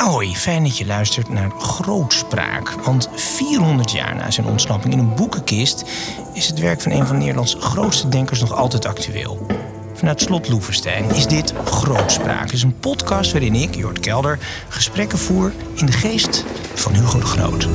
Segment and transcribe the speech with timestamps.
[0.00, 2.70] Hoi, fijn dat je luistert naar Grootspraak.
[2.70, 5.84] Want 400 jaar na zijn ontsnapping in een boekenkist
[6.32, 9.46] is het werk van een van Nederlands grootste denkers nog altijd actueel.
[9.94, 12.42] Vanuit Slot Loevestein is dit Grootspraak.
[12.42, 16.44] Het is een podcast waarin ik, Jort Kelder, gesprekken voer in de geest
[16.74, 17.68] van Hugo de Groot.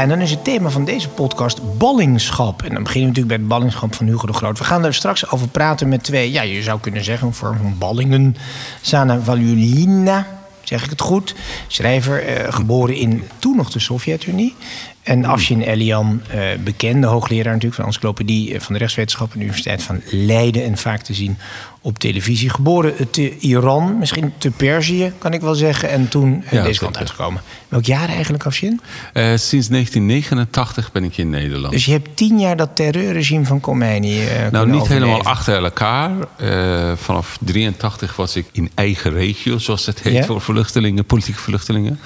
[0.00, 2.62] En dan is het thema van deze podcast ballingschap.
[2.62, 4.58] En dan beginnen we natuurlijk bij het ballingschap van Hugo de Groot.
[4.58, 7.56] We gaan er straks over praten met twee, ja, je zou kunnen zeggen, een vorm
[7.56, 8.36] van ballingen.
[8.80, 10.26] Sana Valjulina,
[10.62, 11.34] zeg ik het goed.
[11.66, 14.54] Schrijver, eh, geboren in toen nog de Sovjet-Unie.
[15.02, 19.38] En Afshin Elian, eh, bekende hoogleraar natuurlijk van de encyclopedie eh, van de rechtswetenschap aan
[19.38, 20.64] de Universiteit van Leiden.
[20.64, 21.38] En vaak te zien
[21.82, 22.50] op televisie.
[22.50, 25.90] Geboren te Iran, misschien te Perzië, kan ik wel zeggen.
[25.90, 27.42] En toen eh, Ja, deze kant uitgekomen.
[27.68, 28.80] Welk jaar eigenlijk, Afshin?
[29.12, 31.72] Eh, sinds 1989 ben ik in Nederland.
[31.72, 36.10] Dus je hebt tien jaar dat terreurregime van Khomeini eh nou, niet helemaal achter elkaar.
[36.36, 40.24] Eh, vanaf 83 was ik in eigen regio, zoals het heet, Ja?
[40.24, 42.00] voor vluchtelingen, politieke vluchtelingen.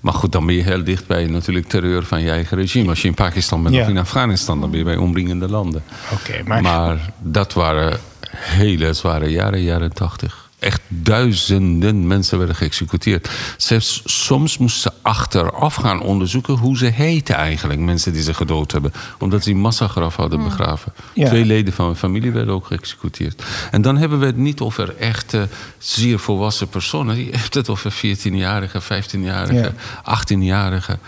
[0.00, 2.88] Maar goed, dan ben je heel dicht bij natuurlijk terreur van je eigen regime.
[2.88, 3.82] Als je in Pakistan bent Ja.
[3.82, 5.82] of in Afghanistan, dan ben je bij omringende landen.
[6.12, 8.00] Oké, maar, Maar dat waren
[8.34, 10.46] hele zware jaren, jaren 80.
[10.58, 13.28] Echt duizenden mensen werden geëxecuteerd.
[13.56, 17.80] Zelfs soms moesten ze achteraf gaan onderzoeken hoe ze heten eigenlijk.
[17.80, 18.92] Mensen die ze gedood hebben.
[19.18, 20.92] Omdat ze in massagraf hadden begraven.
[21.14, 21.28] Ja.
[21.28, 23.42] Twee leden van mijn familie werden ook geëxecuteerd.
[23.70, 25.48] En dan hebben we het niet over echte
[25.78, 27.24] zeer volwassen personen.
[27.24, 31.00] Je hebt het over 14-jarigen, 15-jarigen, 18-jarigen.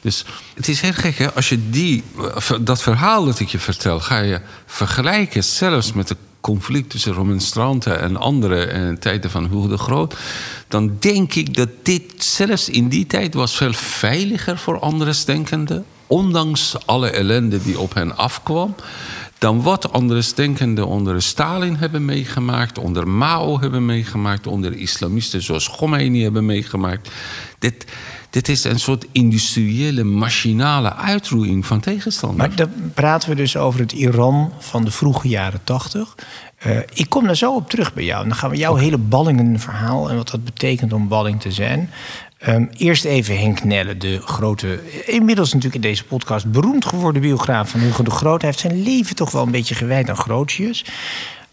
[0.00, 1.32] Dus het is heel gek, hè?
[1.32, 2.04] Als je die,
[2.60, 8.00] dat verhaal dat ik je vertel, ga je vergelijken zelfs met de conflict tussen remonstranten
[8.00, 10.16] en anderen in tijden van Hugo de Groot,
[10.68, 16.86] dan denk ik dat dit zelfs in die tijd was veel veiliger voor andersdenkenden, ondanks
[16.86, 18.74] alle ellende die op hen afkwam,
[19.38, 26.22] dan wat andersdenkenden onder Stalin hebben meegemaakt, onder Mao hebben meegemaakt, onder islamisten zoals Khomeini
[26.22, 27.10] hebben meegemaakt.
[27.58, 27.86] Dit,
[28.30, 32.48] dit is een soort industriële, machinale uitroeiing van tegenstanders.
[32.48, 36.14] maar dan praten we dus over het Iran van de vroege jaren tachtig.
[36.58, 38.22] Eh, ik kom daar zo op terug bij jou.
[38.22, 41.90] En dan gaan we jouw hele ballingenverhaal en wat dat betekent om balling te zijn.
[42.38, 47.70] Ehm, eerst even Henk Nelle, de grote, inmiddels natuurlijk in deze podcast beroemd geworden biograaf
[47.70, 48.40] van Hugo de Groot.
[48.40, 50.84] Hij heeft zijn leven toch wel een beetje gewijd aan grootjes.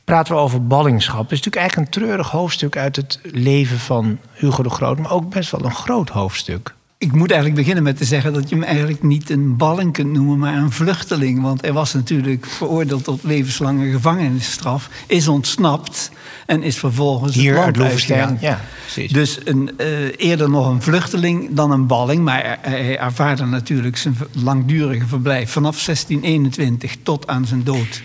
[0.06, 1.22] Praten we over ballingschap.
[1.30, 5.12] Dat is natuurlijk eigenlijk een treurig hoofdstuk uit het leven van Hugo de Groot, maar
[5.12, 6.74] ook best wel een groot hoofdstuk.
[6.98, 10.12] Ik moet eigenlijk beginnen met te zeggen dat je hem eigenlijk niet een balling kunt
[10.12, 11.42] noemen, maar een vluchteling.
[11.42, 16.12] Want hij was natuurlijk veroordeeld tot levenslange gevangenisstraf, is ontsnapt
[16.46, 18.38] en is vervolgens het Hier uitgegaan.
[18.42, 19.12] Ja, precies.
[19.12, 19.88] Dus een, eh,
[20.18, 22.24] eerder nog een vluchteling dan een balling.
[22.24, 28.02] Maar hij- ervaarde natuurlijk zijn langdurige verblijf vanaf 1621 tot aan zijn dood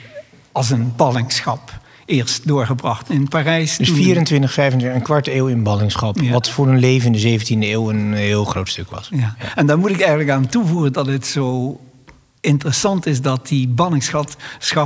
[0.52, 1.79] als een ballingschap.
[2.10, 3.76] Eerst doorgebracht in Parijs.
[3.76, 6.20] Dus toen- 24, 25, een kwart eeuw in ballingschap.
[6.20, 6.30] Ja.
[6.32, 9.08] Wat voor een leven in de 17e eeuw een heel groot stuk was.
[9.14, 9.36] Ja.
[9.54, 11.80] En daar moet ik eigenlijk aan toevoegen dat het zo
[12.40, 14.36] interessant is dat die ballingschap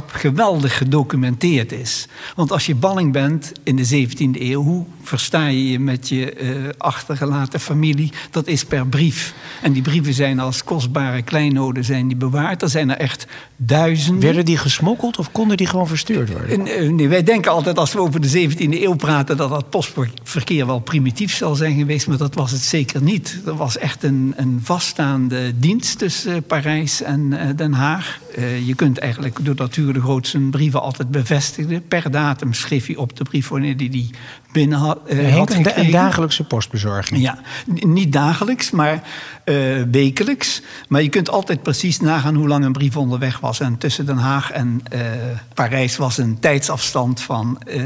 [0.06, 2.06] geweldig gedocumenteerd is.
[2.37, 6.32] Want als je balling bent in de 17e eeuw, hoe versta je je met je
[6.32, 6.48] eh,
[6.78, 8.12] achtergelaten familie?
[8.31, 9.34] Dat is per brief.
[9.62, 12.62] En die brieven zijn als kostbare kleinoden zijn die bewaard.
[12.62, 13.26] Er zijn er echt
[13.56, 14.22] duizenden.
[14.22, 16.50] Werden die gesmokkeld of konden die gewoon verstuurd worden?
[16.50, 19.71] En, eh, nee, wij denken altijd als we over de 17e eeuw praten dat dat
[19.71, 23.41] postverkeer wel primitief zal zijn geweest, maar dat was het zeker niet.
[23.47, 28.19] Er was echt een, een vaststaande dienst tussen Parijs en Den Haag.
[28.34, 32.87] Eh, je kunt eigenlijk, doordat Hugo de Groot zijn brieven altijd bevestigde, per datum schreef
[32.87, 34.10] hij op de brief wanneer hij die
[34.53, 37.21] binnen had, eh, had een dagelijkse postbezorging.
[37.21, 39.03] Ja, niet dagelijks, maar
[39.44, 40.62] eh, wekelijks.
[40.89, 43.60] Maar je kunt altijd precies nagaan hoe lang een brief onderweg was.
[43.60, 45.01] En tussen Den Haag en eh,
[45.54, 47.83] Parijs was een tijdsafstand van eh,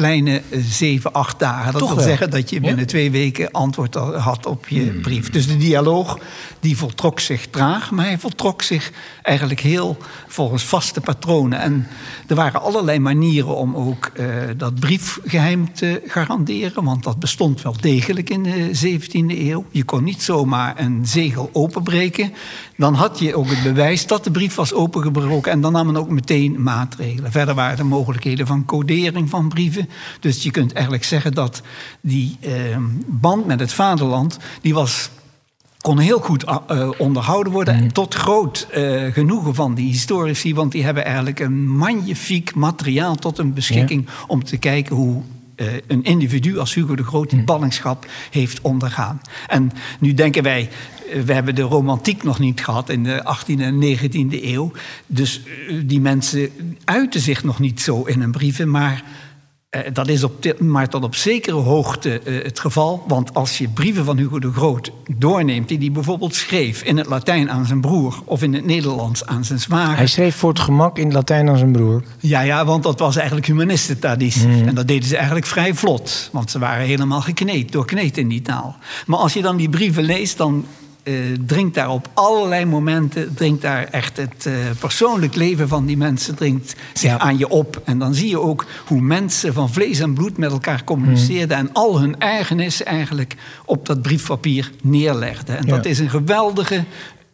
[0.00, 1.72] kleine eh, zeven, acht dagen.
[1.72, 2.06] Dat Toch wil wel.
[2.06, 2.66] zeggen dat je Ja.
[2.66, 5.30] binnen twee weken antwoord had op je brief.
[5.30, 6.18] Dus de dialoog
[6.60, 8.92] die voltrok zich traag, maar hij voltrok zich
[9.22, 9.96] eigenlijk heel
[10.28, 11.60] volgens vaste patronen.
[11.60, 11.86] En
[12.26, 14.26] er waren allerlei manieren om ook eh,
[14.56, 19.64] dat briefgeheim te garanderen, want dat bestond wel degelijk in de 17e eeuw.
[19.70, 22.32] Je kon niet zomaar een zegel openbreken.
[22.76, 25.96] Dan had je ook het bewijs dat de brief was opengebroken en dan nam men
[25.96, 27.30] ook meteen maatregelen.
[27.32, 29.88] Verder waren er mogelijkheden van codering van brieven.
[30.20, 31.62] Dus je kunt eigenlijk zeggen dat
[32.00, 32.52] die eh,
[33.06, 35.10] band met het vaderland, die was
[35.80, 37.82] kon heel goed uh, onderhouden worden.
[37.82, 37.92] Mm.
[37.92, 40.54] Tot groot uh, genoegen van die historici.
[40.54, 44.08] Want die hebben eigenlijk een magnifiek materiaal tot hun beschikking.
[44.26, 45.22] om te kijken hoe
[45.56, 47.44] uh, een individu als Hugo de Groot die mm.
[47.44, 49.20] ballingschap heeft ondergaan.
[49.46, 50.68] En nu denken wij.
[51.24, 54.72] We hebben de romantiek nog niet gehad in de 18e en 19e eeuw.
[55.06, 55.40] Dus
[55.84, 56.50] die mensen
[56.84, 58.70] uiten zich nog niet zo in hun brieven.
[58.70, 59.04] Maar
[59.76, 63.04] uh, dat is op maar tot op zekere hoogte uh, het geval.
[63.06, 65.68] Want als je brieven van Hugo de Groot doorneemt...
[65.68, 68.20] die hij bijvoorbeeld schreef in het Latijn aan zijn broer...
[68.24, 69.96] of in het Nederlands aan zijn zwager...
[69.96, 72.02] Hij schreef voor het gemak in het Latijn aan zijn broer?
[72.18, 74.34] Ja, ja want dat was eigenlijk humanistentradie.
[74.46, 74.68] Mm.
[74.68, 76.28] En dat deden ze eigenlijk vrij vlot.
[76.32, 78.76] Want ze waren helemaal gekneed, doorkneed in die taal.
[79.06, 80.36] Maar als je dan die brieven leest...
[80.36, 80.64] dan
[81.04, 81.14] uh,
[81.46, 86.34] dringt daar op allerlei momenten, dringt daar echt het uh, persoonlijk leven van die mensen
[86.34, 87.80] dringt zich aan je op.
[87.84, 91.72] En dan zie je ook hoe mensen van vlees en bloed met elkaar communiceerden en
[91.72, 95.58] al hun ergernis eigenlijk op dat briefpapier neerlegden.
[95.58, 96.84] En dat is een geweldige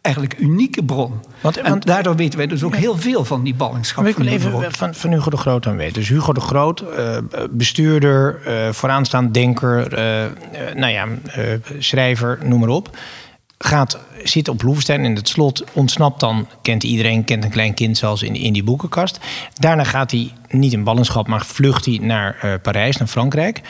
[0.01, 1.13] eigenlijk unieke bron.
[1.41, 4.05] Want, en daardoor weten wij dus ook heel veel van die ballingschap.
[4.05, 5.93] ik wil even van, van Hugo de Groot aan weten.
[5.93, 7.17] Dus Hugo de Groot, uh,
[7.49, 10.25] bestuurder, uh, vooraanstaand denker, uh,
[10.75, 11.07] nou ja,
[11.79, 12.97] schrijver, noem maar op
[13.57, 17.97] gaat zit op Loevestein in het slot, ontsnapt dan, kent iedereen, kent een klein kind
[17.97, 19.19] zelfs in, in die boekenkast.
[19.53, 23.61] Daarna gaat hij niet in ballingschap, maar vlucht hij naar uh, Parijs, naar Frankrijk.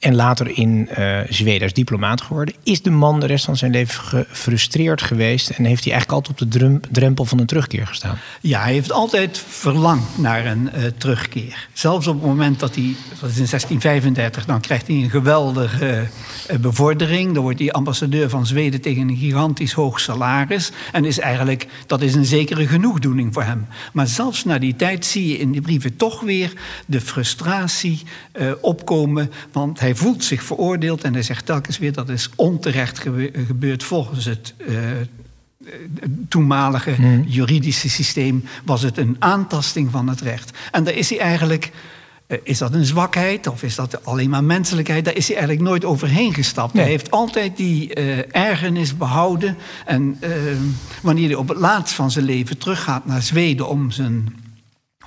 [0.00, 2.54] En later in uh, Zweden als diplomaat geworden.
[2.62, 6.42] Is de man de rest van zijn leven gefrustreerd geweest en heeft hij eigenlijk altijd
[6.42, 8.18] op de drempel van een terugkeer gestaan?
[8.40, 11.68] Ja, hij heeft altijd verlangd naar een uh, terugkeer.
[11.72, 16.06] Zelfs op het moment dat hij, dat is in 1635, dan krijgt hij een geweldige
[16.60, 17.34] bevordering.
[17.34, 20.72] Dan wordt hij ambassadeur van Zweden tegen een gigantisch hoog salaris.
[20.92, 23.66] En is eigenlijk, dat is een zekere genoegdoening voor hem.
[23.92, 26.52] Maar zelfs na die tijd zie je in die brieven toch weer
[26.86, 28.02] de frustratie
[28.32, 29.32] uh, opkomen.
[29.52, 32.98] Want hij voelt zich veroordeeld en hij zegt telkens weer dat is onterecht
[33.46, 34.54] gebeurd volgens het.
[34.58, 34.78] Uh,
[36.28, 37.24] toenmalige hmm.
[37.26, 40.58] juridische systeem was het een aantasting van het recht.
[40.70, 41.72] En daar is hij eigenlijk
[42.26, 45.04] eh, is dat een zwakheid of is dat alleen maar menselijkheid?
[45.04, 46.72] Daar is hij eigenlijk nooit overheen gestapt.
[46.72, 49.56] Hij heeft altijd die uh, ergernis behouden.
[49.84, 50.30] En uh,
[51.02, 54.34] wanneer hij op het laatst van zijn leven teruggaat naar Zweden om zijn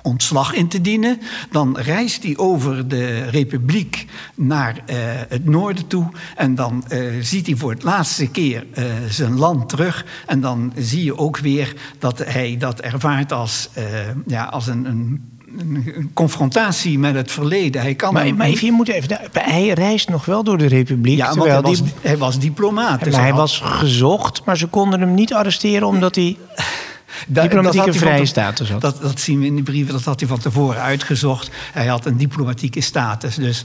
[0.02, 1.20] ontslag in te dienen.
[1.50, 4.96] Dan reist hij over de republiek naar uh,
[5.28, 6.08] het noorden toe.
[6.36, 10.06] En dan uh, ziet hij voor het laatste keer uh, zijn land terug.
[10.26, 13.68] En dan zie je ook weer dat hij dat ervaart als,
[14.26, 17.82] ja, als een, een een confrontatie met het verleden.
[17.82, 21.16] Hij kan maar, maar even, je moet even, hij reist nog wel door de Republiek.
[21.16, 23.04] Ja, want hij was, hij was diplomaat.
[23.04, 26.36] Dus hij was gezocht, maar ze konden hem niet arresteren omdat hij...
[27.26, 28.80] diplomatieke vrije status had.
[28.80, 31.50] Dat, dat zien we in die brieven, dat had hij van tevoren uitgezocht.
[31.72, 33.34] Hij had een diplomatieke status.
[33.34, 33.64] Dus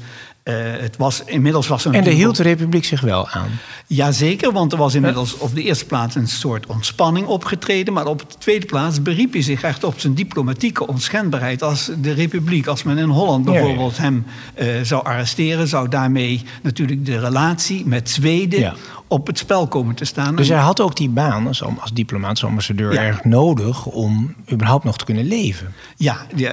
[0.50, 3.50] uh, het was, inmiddels was en daar hield de Republiek zich wel aan?
[3.88, 7.94] Jazeker, want er was inmiddels op de eerste plaats een soort ontspanning opgetreden.
[7.94, 11.64] Maar op de tweede plaats beriep hij zich echt op zijn diplomatieke onschendbaarheid.
[11.64, 14.26] Als de Republiek, als men in Holland bijvoorbeeld hem
[14.60, 18.74] uh, zou arresteren, zou daarmee natuurlijk de relatie met Zweden ja.
[19.08, 20.36] op het spel komen te staan.
[20.36, 24.84] Dus hij had ook die baan als, als diplomaat, als ambassadeur, erg nodig om überhaupt
[24.84, 25.74] nog te kunnen leven.
[25.98, 26.52] Ja, uh,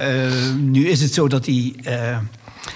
[0.59, 1.73] nu is het zo dat hij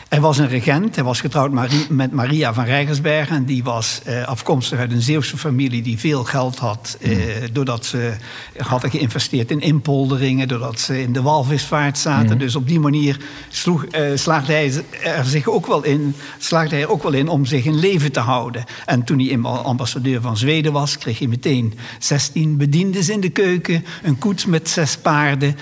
[0.10, 1.52] hij was een regent, hij was getrouwd
[1.90, 3.36] met Maria van Rijgersbergen.
[3.36, 6.98] En die was eh, afkomstig uit een Zeeuwse familie die veel geld had.
[7.02, 7.54] Eh, mm.
[7.54, 8.14] doordat ze
[8.58, 12.34] hadden geïnvesteerd in inpolderingen, doordat ze in de walvisvaart zaten.
[12.34, 12.38] Mm.
[12.38, 13.18] Dus op die manier
[13.50, 17.46] sloeg, eh, slaagde hij er zich ook wel in, slaagde hij ook wel in om
[17.46, 18.64] zich in leven te houden.
[18.86, 23.86] En toen hij ambassadeur van Zweden was, kreeg hij meteen 16 bediendes in de keuken,
[24.04, 25.56] een koets met zes paarden,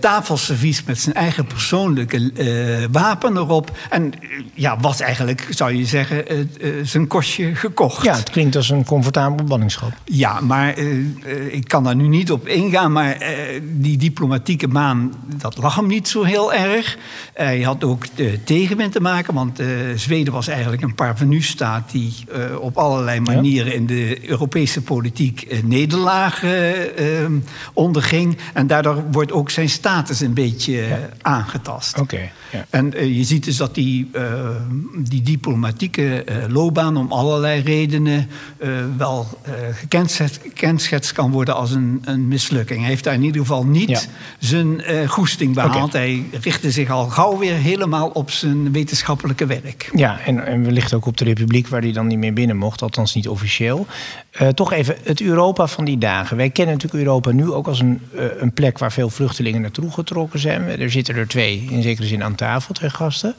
[0.00, 3.59] tafelservies met zijn eigen persoonlijke wapen erop.
[3.90, 4.12] En
[4.54, 8.04] ja, was eigenlijk, zou je zeggen, uh, uh, zijn kostje gekocht.
[8.04, 9.92] Ja, het klinkt als een comfortabele ballingschap.
[10.04, 10.78] Ja, maar
[11.50, 12.92] ik kan daar nu niet op ingaan.
[12.92, 13.16] Maar
[13.62, 16.98] die diplomatieke baan, dat lag hem niet zo heel erg.
[17.34, 18.04] Hij had ook
[18.44, 19.62] tegenwind te maken, want
[19.94, 21.90] Zweden was eigenlijk een parvenu-staat...
[21.90, 22.14] die
[22.60, 26.74] op allerlei manieren in de Europese politiek nederlagen
[27.72, 28.38] onderging.
[28.54, 31.08] En daardoor wordt ook zijn status een beetje ja.
[31.22, 31.98] aangetast.
[31.98, 32.30] Oké.
[32.52, 32.66] ja.
[32.70, 34.22] En je ziet dus dat die, uh,
[34.96, 38.28] die diplomatieke uh, loopbaan om allerlei redenen
[38.58, 39.26] uh, wel
[39.72, 42.80] gekenschetst kan worden als een, een, mislukking.
[42.80, 44.00] Hij heeft daar in ieder geval niet ja.
[44.38, 45.88] zijn goesting behaald.
[45.88, 46.00] Okay.
[46.00, 49.90] Hij richtte zich al gauw weer helemaal op zijn wetenschappelijke werk.
[49.94, 52.82] Ja, en, en wellicht ook op de Republiek, waar hij dan niet meer binnen mocht,
[52.82, 53.86] althans niet officieel.
[54.54, 56.36] toch even het Europa van die dagen.
[56.36, 58.00] Wij kennen natuurlijk Europa nu ook als een,
[58.38, 60.80] een plek waar veel vluchtelingen naartoe getrokken zijn.
[60.80, 63.34] Er zitten er twee, in zekere zin aan tafel, twee gasten.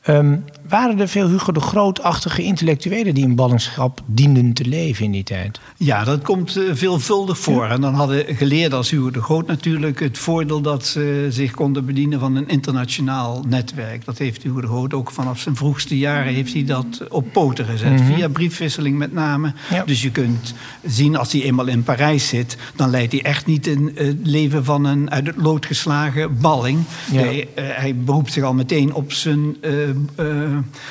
[0.00, 0.36] Ehm,
[0.68, 5.22] waren er veel Hugo de Grootachtige intellectuelen die in ballingschap dienden te leven in die
[5.22, 5.60] tijd?
[5.76, 7.66] Ja, dat komt uh, veelvuldig voor.
[7.66, 11.86] En dan hadden geleerden als Hugo de Groot natuurlijk het voordeel dat ze zich konden
[11.86, 14.04] bedienen van een internationaal netwerk.
[14.04, 17.64] Dat heeft Hugo de Groot ook vanaf zijn vroegste jaren heeft hij dat op poten
[17.64, 17.92] gezet.
[17.92, 18.14] Mhm.
[18.14, 19.52] Via briefwisseling met name.
[19.70, 19.84] Ja.
[19.84, 20.54] Dus je kunt
[20.84, 24.64] zien als hij eenmaal in Parijs zit, dan leidt hij echt niet een het leven
[24.64, 26.78] van een uit het lood geslagen balling.
[27.12, 27.20] Ja.
[27.20, 29.72] Nee, eh, hij beroept zich al meteen op zijn, eh,
[30.14, 30.26] eh,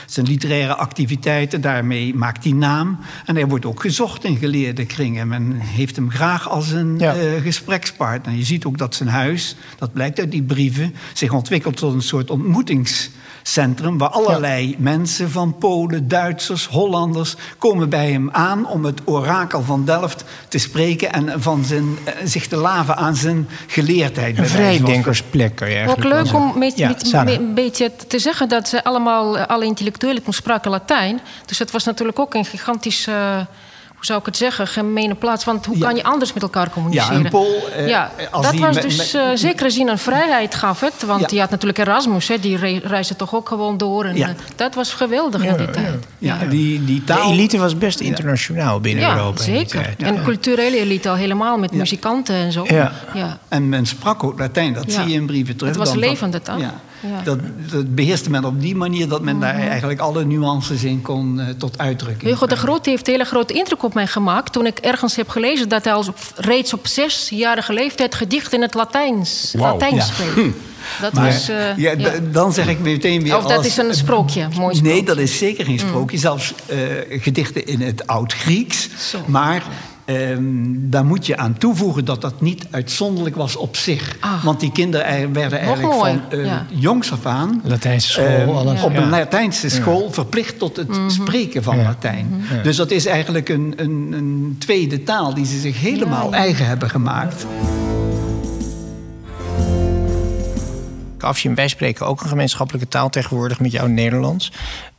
[0.06, 1.62] zijn literaire activiteiten.
[1.62, 3.00] Daarmee maakt hij naam.
[3.26, 5.28] En hij wordt ook gezocht in geleerde kringen.
[5.28, 7.16] Men heeft hem graag als een Ja.
[7.16, 8.36] eh, gesprekspartner.
[8.36, 12.02] Je ziet ook dat zijn huis, dat blijkt uit die brieven, zich ontwikkelt tot een
[12.02, 12.30] soort
[13.40, 13.98] ontmoetingscentrum.
[13.98, 19.86] Waar allerlei mensen van Polen, Duitsers, Hollanders komen bij hem aan om het orakel van
[19.86, 24.38] Delft te spreken en van zijn, eh, zich te laven aan zijn geleerdheid.
[24.38, 27.24] Een vrijdenkersplek kan je Ook eigenlijk leuk om met, Ja, met- Sana.
[27.24, 31.20] met een beetje te zeggen dat ze allemaal, eh, alle intellectuelen toen spraken Latijn.
[31.46, 33.38] Dus het was natuurlijk ook een gigantisch, eh,
[34.00, 35.46] hoe zou ik het zeggen, gemene plaats.
[35.46, 35.86] Want hoe Ja.
[35.86, 37.18] kan je anders met elkaar communiceren?
[37.20, 39.88] Ja, een Pool, eh, ja, als dat die was met- dus met- eh, zekere zin
[39.88, 40.94] een vrijheid gaf het.
[41.06, 41.28] Want Ja.
[41.30, 44.06] je had natuurlijk Erasmus, hè, die re- reisde toch ook gewoon door.
[44.06, 44.28] En, Ja.
[44.28, 46.06] eh, dat was geweldig in die tijd.
[46.18, 47.32] Ja, die, die De taal...
[47.32, 49.44] elite was best internationaal binnen Ja, Europa.
[49.44, 49.96] die zeker.
[49.98, 52.66] En culturele elite al helemaal met muzikanten en zo.
[52.68, 52.92] Ja.
[53.14, 53.38] Ja.
[53.48, 54.92] En men sprak ook Latijn, dat Ja.
[55.02, 55.76] zie je in brieven terug.
[55.76, 56.58] Het was levende taal.
[56.60, 56.74] Ja.
[57.02, 57.22] Ja.
[57.24, 57.40] Dat,
[57.72, 61.48] dat beheerste men op die manier dat men daar eigenlijk alle nuances in kon eh,
[61.58, 62.56] tot uitdrukking Hugo de.
[62.56, 64.54] Groot heeft een hele grote indruk op mij gemaakt...
[64.54, 68.16] toen ik ergens heb gelezen dat hij als op, reeds op zesjarige leeftijd...
[68.16, 69.72] gedicht in het Latijns, Wauw.
[69.72, 70.14] Latijns Ja.
[70.14, 70.54] schreef.
[71.02, 71.50] Dat Maar, was...
[71.50, 71.96] eh, ja,
[72.32, 73.38] Dan zeg ik meteen weer.
[73.38, 74.82] Of dat als- is een sprookje, mooi sprookje.
[74.82, 76.18] Nee, dat is zeker geen sprookje.
[76.18, 76.78] Zelfs eh,
[77.22, 78.90] gedichten in het Oud-Grieks.
[79.26, 79.64] Maar
[80.16, 80.44] ehm,
[80.90, 84.16] daar moet je aan toevoegen dat dat niet uitzonderlijk was op zich.
[84.20, 84.44] Ah.
[84.44, 86.66] Want die kinderen er- werden Nog eigenlijk van eh, ja.
[86.70, 87.62] jongs af aan.
[87.64, 88.82] Latijnse school, ehm, alles.
[88.84, 89.02] Op ja.
[89.02, 91.10] een Latijnse school verplicht tot het Mhm.
[91.10, 91.84] spreken van Ja.
[91.84, 92.42] Latijn.
[92.64, 96.44] Dus dat is eigenlijk een, een, een tweede taal die ze zich helemaal Ja, ja.
[96.44, 97.46] eigen hebben gemaakt.
[101.24, 104.52] Afje en wij spreken ook een gemeenschappelijke taal tegenwoordig met jou Nederlands.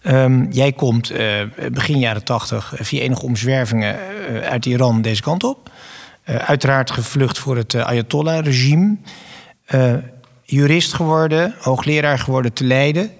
[0.02, 1.40] Ehm, jij komt eh,
[1.72, 5.70] begin jaren tachtig via enige omzwervingen eh, uit Iran deze kant op.
[6.22, 8.96] Eh, uiteraard gevlucht voor het eh, Ayatollah-regime.
[9.64, 9.94] Eh,
[10.42, 13.10] jurist geworden, hoogleraar geworden te Leiden.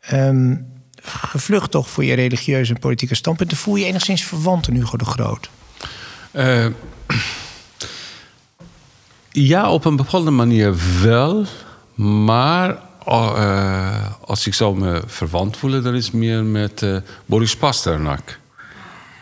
[0.00, 0.56] Ehm,
[1.02, 3.56] gevlucht toch voor je religieuze en politieke standpunten.
[3.56, 5.50] Voel je enigszins verwant aan Hugo de Groot?
[6.30, 6.66] Eh,
[9.52, 11.44] ja, op een bepaalde manier wel.
[12.06, 16.96] Maar oh, eh, als ik zou me verwant voelen, dan is het meer met eh,
[17.26, 18.38] Boris Pasternak.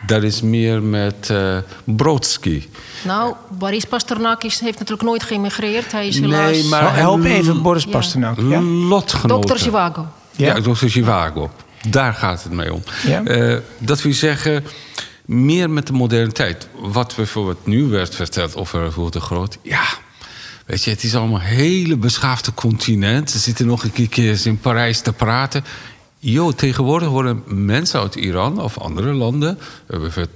[0.05, 2.67] Dat is meer met eh Brodsky.
[3.03, 5.91] Nou, Boris Pasternak is, heeft natuurlijk nooit geëmigreerd.
[5.91, 6.51] Hij is helaas...
[6.51, 7.89] Nee, maar- Help hij- even Boris Ja.
[7.89, 8.37] Pasternak.
[8.41, 8.61] Ja?
[8.61, 9.49] Lotgenoten.
[9.55, 9.57] Dr.
[9.63, 10.07] Zhivago.
[10.31, 10.61] Ja, Ja.
[10.61, 10.87] Dr.
[10.87, 11.51] Zhivago.
[11.89, 12.83] Daar gaat het mee om.
[13.05, 13.23] Ja.
[13.23, 14.63] Eh, dat wil zeggen,
[15.25, 16.67] meer met de moderne tijd.
[16.79, 19.57] Wat bijvoorbeeld nu werd verteld over Hugo de Groot.
[19.61, 19.83] Ja,
[20.67, 23.31] weet je, het is allemaal een hele beschaafde continent.
[23.31, 25.63] Ze zitten nog een keer in Parijs te praten.
[26.29, 29.57] Jo, tegenwoordig worden mensen uit Iran of andere landen...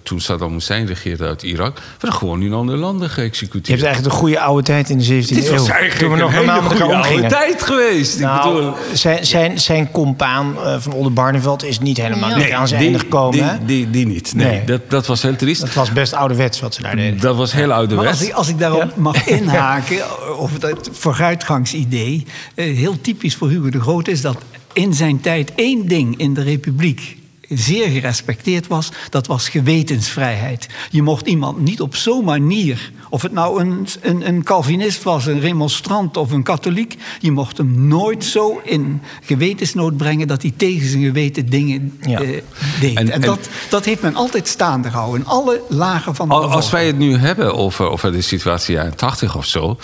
[0.03, 1.79] toen Saddam Hussein regeerde uit Irak...
[1.99, 3.65] werden gewoon in andere landen geëxecuteerd.
[3.67, 5.51] Je hebt eigenlijk de goede oude tijd in de 17e Dit eeuw.
[5.51, 8.19] was eigenlijk toen we nog een normaal hele goede oude tijd geweest.
[8.19, 12.35] Ik bedoel, Nou, zijn, zijn, zijn compaan eh, van Oldenbarneveld is niet helemaal Ja.
[12.37, 13.43] niet aan zijn einde gekomen.
[13.49, 13.57] hè?
[13.57, 14.33] die, die, die niet.
[14.35, 14.63] Nee, Nee.
[14.63, 15.61] Dat, dat was heel triest.
[15.61, 17.19] Dat was best ouderwets wat ze daar deden.
[17.19, 18.09] Dat was heel Maar ouderwets.
[18.19, 19.97] als ik, als ik daarop mag inhaken,
[20.37, 22.25] over dat vooruitgangsidee.
[22.55, 24.37] eh, Heel typisch voor Hugo de Groot is dat
[24.73, 30.67] in zijn tijd één ding in de Republiek zeer gerespecteerd was, dat was gewetensvrijheid.
[30.89, 35.25] Je mocht iemand niet op zo'n manier, of het nou een, een, een Calvinist was,
[35.25, 40.53] een remonstrant of een katholiek, je mocht hem nooit zo in gewetensnood brengen dat hij
[40.57, 42.21] tegen zijn geweten dingen Ja.
[42.21, 42.41] eh,
[42.79, 42.97] deed.
[42.97, 46.33] En- En, en- dat, dat heeft men altijd staande gehouden, in alle lagen van de
[46.33, 46.71] Al- Als bevolking.
[46.71, 49.77] wij het nu hebben over, over de situatie jaren 80 of zo,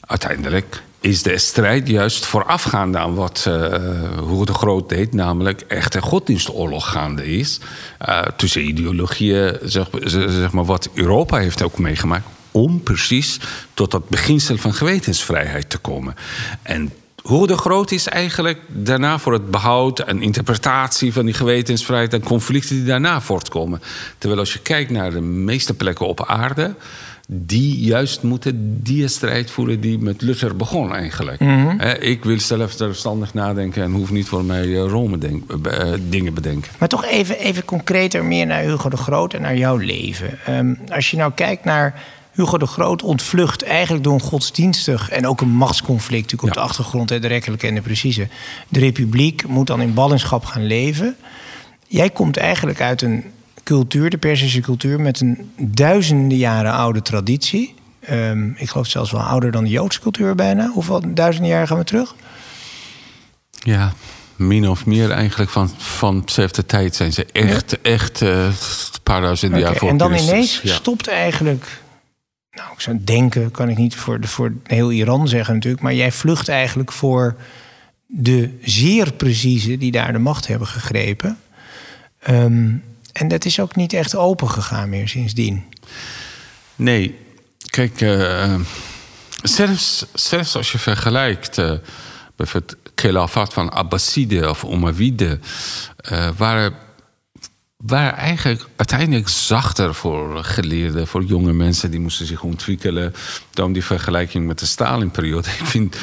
[0.00, 3.52] uiteindelijk is de strijd juist voorafgaande aan wat eh
[4.14, 7.60] Hugo de Groot deed, namelijk echt een godsdienstoorlog gaande is.
[7.98, 9.88] eh, tussen ideologieën, zeg,
[10.26, 13.40] zeg maar, wat Europa heeft ook meegemaakt, om precies
[13.74, 16.14] tot dat beginsel van gewetensvrijheid te komen.
[16.62, 22.12] En hoe de Groot is eigenlijk daarna voor het behoud en interpretatie van die gewetensvrijheid
[22.12, 23.82] en conflicten die daarna voortkomen.
[24.18, 26.74] Terwijl als je kijkt naar de meeste plekken op aarde,
[27.26, 31.40] die juist moeten die strijd voeren die met Luther begon eigenlijk.
[31.78, 36.34] Hè, ik wil zelfstandig nadenken en hoef niet voor mij eh, Rome denk, eh, dingen
[36.34, 36.72] bedenken.
[36.78, 40.38] Maar toch even, even concreter meer naar Hugo de Groot en naar jouw leven.
[40.46, 42.02] Ehm, als je nou kijkt naar
[42.32, 46.62] Hugo de Groot ontvlucht eigenlijk door een godsdienstig en ook een machtsconflict, natuurlijk op Ja.
[46.62, 48.28] de achtergrond, hè, de rekkelijke en de precieze.
[48.68, 51.16] De republiek moet dan in ballingschap gaan leven.
[51.86, 53.24] Jij komt eigenlijk uit een
[53.66, 57.74] cultuur, de Perzische cultuur, met een duizenden jaren oude traditie.
[58.00, 60.70] Ehm, ik geloof zelfs wel ouder dan de Joodse cultuur bijna.
[60.70, 62.14] Hoeveel duizenden jaren gaan we terug?
[63.50, 63.92] Ja,
[64.36, 68.52] min of meer eigenlijk van, van dezelfde tijd zijn ze echt, echt een
[69.02, 70.30] paar duizend jaar voor en dan Christus.
[70.30, 70.74] ineens Ja.
[70.74, 71.82] stopt eigenlijk.
[72.50, 75.82] Nou, ik zou denken, kan ik niet voor, de- voor heel Iran zeggen natuurlijk.
[75.82, 77.36] Maar jij vlucht eigenlijk voor
[78.06, 81.38] de zeer precieze die daar de macht hebben gegrepen.
[82.20, 82.70] Ehm,
[83.18, 85.64] en dat is ook niet echt open gegaan meer sindsdien.
[86.76, 87.18] Nee,
[87.70, 88.54] kijk, eh,
[89.42, 91.58] zelfs, zelfs als je vergelijkt...
[91.58, 91.72] eh
[92.36, 95.38] bijvoorbeeld het khilafat van Abbaside of Umayyade...
[95.96, 96.74] eh, waren,
[97.76, 101.06] waren eigenlijk uiteindelijk zachter voor geleerden...
[101.06, 103.14] voor jonge mensen die moesten zich ontwikkelen.
[103.50, 105.48] Daarom die vergelijking met de Stalin-periode.
[105.60, 105.96] Ik vind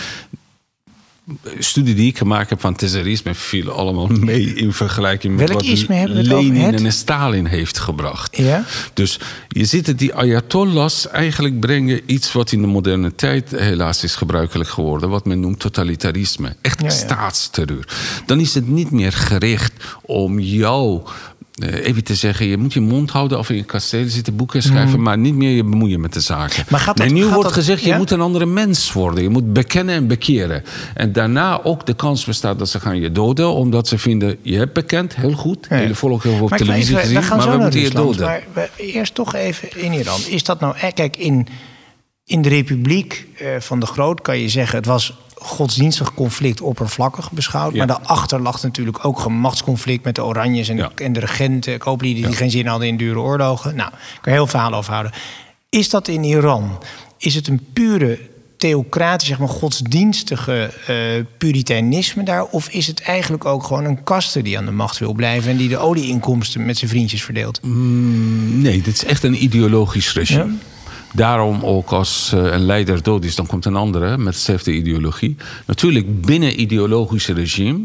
[1.60, 5.88] studie die ik gemaakt heb van terrorisme viel allemaal mee in vergelijking met Welk wat?
[5.88, 8.38] Lenin en Stalin heeft gebracht.
[8.38, 8.65] Ja?
[8.94, 14.03] Dus je ziet dat die ayatollahs eigenlijk brengen iets wat in de moderne tijd helaas
[14.03, 16.94] is gebruikelijk geworden, wat men noemt totalitarisme, echt Ja, ja.
[16.94, 17.88] staatsterreur.
[18.25, 21.01] Dan is het niet meer gericht om jou
[21.62, 25.01] even te zeggen, je moet je mond houden of in je kasteel zitten boeken schrijven,
[25.01, 26.60] maar niet meer je bemoeien met de zaken.
[26.62, 26.72] Mhm.
[26.72, 29.24] Maar gaat dat- nee, nu gaat wordt dat- gezegd, je moet een andere mens worden.
[29.24, 30.63] Je moet bekennen en bekeren.
[30.93, 34.57] En daarna ook de kans bestaat dat ze gaan je doden, omdat ze vinden, je
[34.57, 35.65] hebt bekend, heel goed.
[35.69, 35.75] Ja.
[35.75, 38.25] Hele volk hebben we op televisie gezien, maar we moeten je doden.
[38.25, 40.19] Maar we- eerst toch even in Iran.
[40.29, 40.75] Is dat nou...
[40.77, 41.48] eh, Kijk, in,
[42.25, 44.77] in de republiek eh, van de Groot kan je zeggen...
[44.77, 47.72] het was godsdienstig conflict oppervlakkig beschouwd.
[47.72, 47.78] Ja.
[47.78, 50.04] Maar daarachter lag natuurlijk ook een machtsconflict...
[50.04, 50.92] met de Oranjes en, Ja.
[50.96, 52.22] de, en de regenten, kooplieden...
[52.22, 52.38] die Ja.
[52.38, 53.75] geen zin hadden in dure oorlogen.
[53.75, 55.12] Nou, ik kan heel verhaal over houden.
[55.70, 56.78] Is dat in Iran?
[57.18, 58.20] Is het een pure
[58.58, 62.44] theocratisch, zeg maar, godsdienstige eh puritanisme daar?
[62.46, 65.52] Of is het eigenlijk ook gewoon een kaste die aan de macht wil blijven...
[65.52, 67.60] en die de olieinkomsten met zijn vriendjes verdeelt?
[67.63, 70.54] Nee, dit is echt een ideologisch regime.
[71.15, 75.35] Daarom ook als eh, een leider dood is, dan komt een andere met dezelfde ideologie.
[75.66, 77.79] Natuurlijk, binnen ideologische regime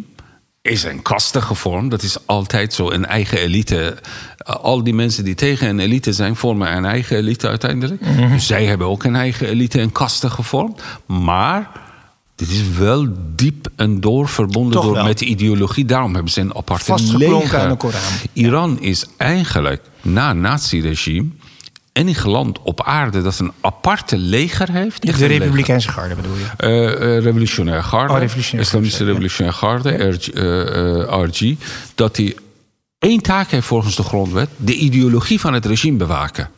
[0.62, 1.90] is een kasten gevormd.
[1.90, 3.96] Dat is altijd zo, een eigen elite.
[4.38, 8.02] Eh, Al die mensen die tegen een elite zijn, vormen een eigen elite uiteindelijk.
[8.32, 10.82] Dus zij hebben ook een eigen elite en kasten gevormd.
[11.06, 11.70] Maar
[12.34, 15.84] dit is wel diep en door verbonden door met de ideologie.
[15.84, 17.58] Daarom hebben ze een aparte leger.
[17.58, 18.00] aan de Koran.
[18.32, 21.28] Iran is eigenlijk na het nazi-regime
[21.98, 25.04] enige land op aarde dat een aparte leger heeft.
[25.04, 25.42] Echt De leger.
[25.42, 26.44] Republikeinse garde bedoel je?
[26.56, 29.18] Eh, revolutionaire garde, Oh, revolutionaire Islamische garde, ja.
[29.18, 31.54] revolutionaire garde, RG, eh, RG,
[31.94, 32.36] dat die
[32.98, 36.50] één taak heeft volgens de grondwet: de ideologie van het regime bewaken.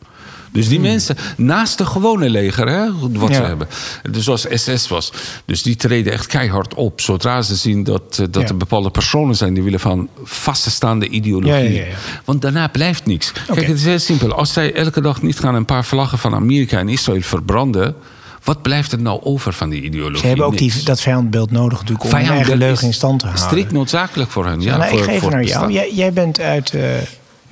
[0.51, 3.45] Dus die mensen, naast de gewone leger, hè, wat ze Hmm.
[3.45, 3.67] Hebben.
[4.11, 5.11] Dus zoals SS was.
[5.45, 7.01] Dus die treden echt keihard op.
[7.01, 8.47] Zodra ze zien dat, eh, dat Ja.
[8.49, 11.73] er bepaalde personen zijn die willen van vaststaande ideologie.
[11.73, 11.83] Ja.
[12.25, 13.31] Want daarna blijft niks.
[13.47, 14.33] Kijk, het is heel simpel.
[14.33, 17.95] Als zij elke dag niet gaan een paar vlaggen van Amerika en Israël verbranden.
[18.43, 20.19] Wat blijft er nou over van die ideologie?
[20.19, 22.03] Ze hebben ook die, dat vijandbeeld nodig natuurlijk...
[22.03, 23.47] om Vijand, eigen leugen in stand te houden.
[23.47, 24.61] Strikt noodzakelijk voor hen.
[24.61, 25.71] Ja, nou, voor, ik geef naar jou.
[25.71, 26.81] Jij, jij bent uit eh,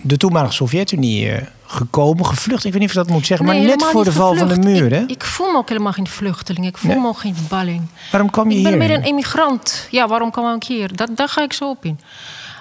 [0.01, 2.65] de toenmalige Sovjet-Unie eh, gekomen, gevlucht.
[2.65, 4.85] Ik weet niet of dat moet zeggen, maar net voor de val van de muur,
[4.85, 5.03] ik, hè?
[5.07, 6.65] Ik voel me ook helemaal geen vluchteling.
[6.67, 6.99] Ik voel Nee?
[7.01, 7.81] me ook geen balling.
[8.11, 8.81] Waarom kwam je ik ben hier?
[8.81, 9.87] meer een emigrant.
[9.91, 10.95] Ja, waarom kwam ik hier?
[10.95, 11.99] Dat, daar ga ik zo op in.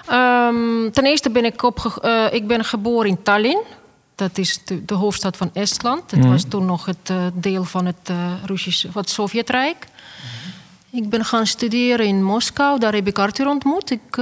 [0.07, 3.61] Ehm, ten eerste ben ik, opge eh, ik ben geboren in Tallinn.
[4.15, 6.11] Dat is de, de hoofdstad van Estland.
[6.11, 8.11] Het was toen nog het eh, deel van het,
[8.45, 9.87] Russische, van het Sovjetrijk.
[10.91, 12.79] Ik ben gaan studeren in Moskou.
[12.79, 13.91] Daar heb ik Arthur ontmoet.
[13.91, 14.17] Ik,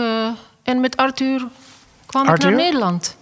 [0.64, 1.48] en met Arthur
[2.24, 2.50] kwam Arthur?
[2.50, 3.16] ik naar Nederland.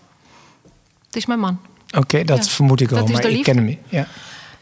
[1.06, 1.60] Het is mijn man.
[1.98, 3.80] Oké, dat Ja, vermoed ik al, is maar ik ken hem niet.
[3.90, 4.08] Ja.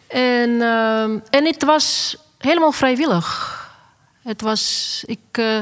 [0.07, 3.61] En, ehm, en het was helemaal vrijwillig.
[4.23, 5.03] Het was.
[5.05, 5.59] Ik, eh,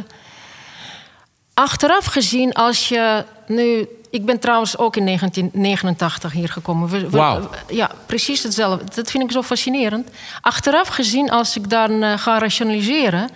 [1.54, 3.88] achteraf gezien, als je nu.
[4.10, 6.90] Ik ben trouwens ook in 1989 hier gekomen.
[6.90, 7.50] We- we- Wauw.
[7.70, 8.86] Ja, precies hetzelfde.
[8.96, 10.10] Dat vind ik zo fascinerend.
[10.42, 13.30] Achteraf gezien, als ik dan eh, ga rationaliseren.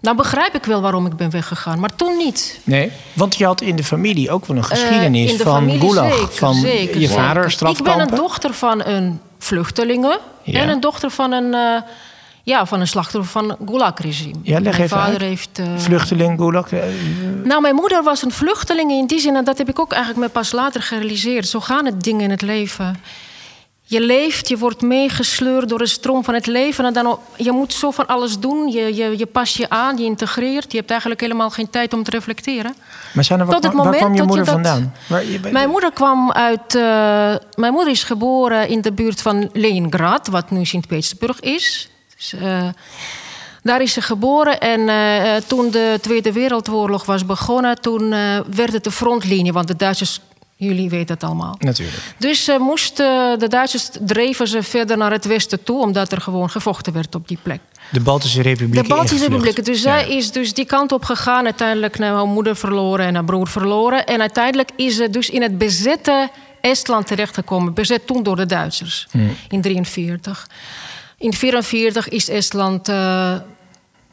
[0.00, 1.80] Dan begrijp ik wel waarom ik ben weggegaan.
[1.80, 2.60] Maar toen niet.
[2.64, 6.12] Nee, want je had in de familie ook wel een Eh, geschiedenis van Gulag.
[6.12, 7.92] zeker, van zeker, je vader, strafkampen.
[7.92, 10.60] Ik ben een dochter van een vluchtelingen Ja.
[10.60, 11.82] en een dochter van een, eh,
[12.42, 14.34] ja, van een slachtoffer van Gulag-regime.
[14.42, 15.20] Ja, leg mijn even vader uit.
[15.22, 15.58] heeft.
[15.58, 16.68] eh, Vluchteling, Gulag.
[17.44, 20.22] nou, mijn moeder was een vluchteling in die zin, en dat heb ik ook eigenlijk
[20.24, 21.48] me pas later gerealiseerd.
[21.48, 23.00] Zo gaan het dingen in het leven.
[23.90, 26.84] Je leeft, je wordt meegesleurd door de stroom van het leven.
[26.84, 28.68] En dan, je moet zo van alles doen.
[28.68, 30.72] Je, je, je past je aan, je integreert.
[30.72, 32.74] Je hebt eigenlijk helemaal geen tijd om te reflecteren.
[33.12, 34.94] Maar Sanne, waar, Tot het waar moment kwam je moeder dat- vandaan?
[35.08, 36.74] Waar, je, Mijn moeder kwam uit.
[36.74, 36.82] eh,
[37.54, 41.88] mijn moeder is geboren in de buurt van Leningrad, wat nu Sint-Petersburg is.
[42.16, 42.68] Dus, eh,
[43.62, 48.10] daar is ze geboren en eh, toen de Tweede Wereldoorlog was begonnen, toen
[48.54, 50.20] werd het de frontlinie, want de Duitsers,
[50.66, 51.56] jullie weten het allemaal.
[51.58, 51.98] Natuurlijk.
[52.18, 56.50] Dus ze moesten, de Duitsers dreven ze verder naar het westen toe, omdat er gewoon
[56.50, 57.60] gevochten werd op die plek.
[57.90, 58.82] De Baltische Republiek.
[58.82, 59.64] De Baltische Republiek.
[59.64, 61.44] Dus zij is dus die kant op gegaan.
[61.44, 64.06] Uiteindelijk naar haar moeder verloren en haar broer verloren.
[64.06, 67.74] En uiteindelijk is ze dus in het bezette Estland terechtgekomen.
[67.74, 70.48] Bezet toen door de Duitsers in 1943.
[71.18, 73.34] In 1944 is Estland eh,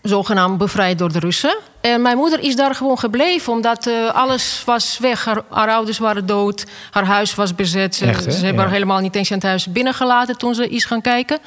[0.02, 1.58] zogenaamd bevrijd door de Russen.
[1.82, 5.26] En mijn moeder is daar gewoon gebleven, omdat eh, alles was weg.
[5.26, 7.96] Haar, haar ouders waren dood, haar huis was bezet.
[7.96, 8.32] Ze, Echt, hè?
[8.32, 8.62] ze hebben Ja.
[8.62, 11.40] haar helemaal niet eens aan het huis binnengelaten toen ze is gaan kijken.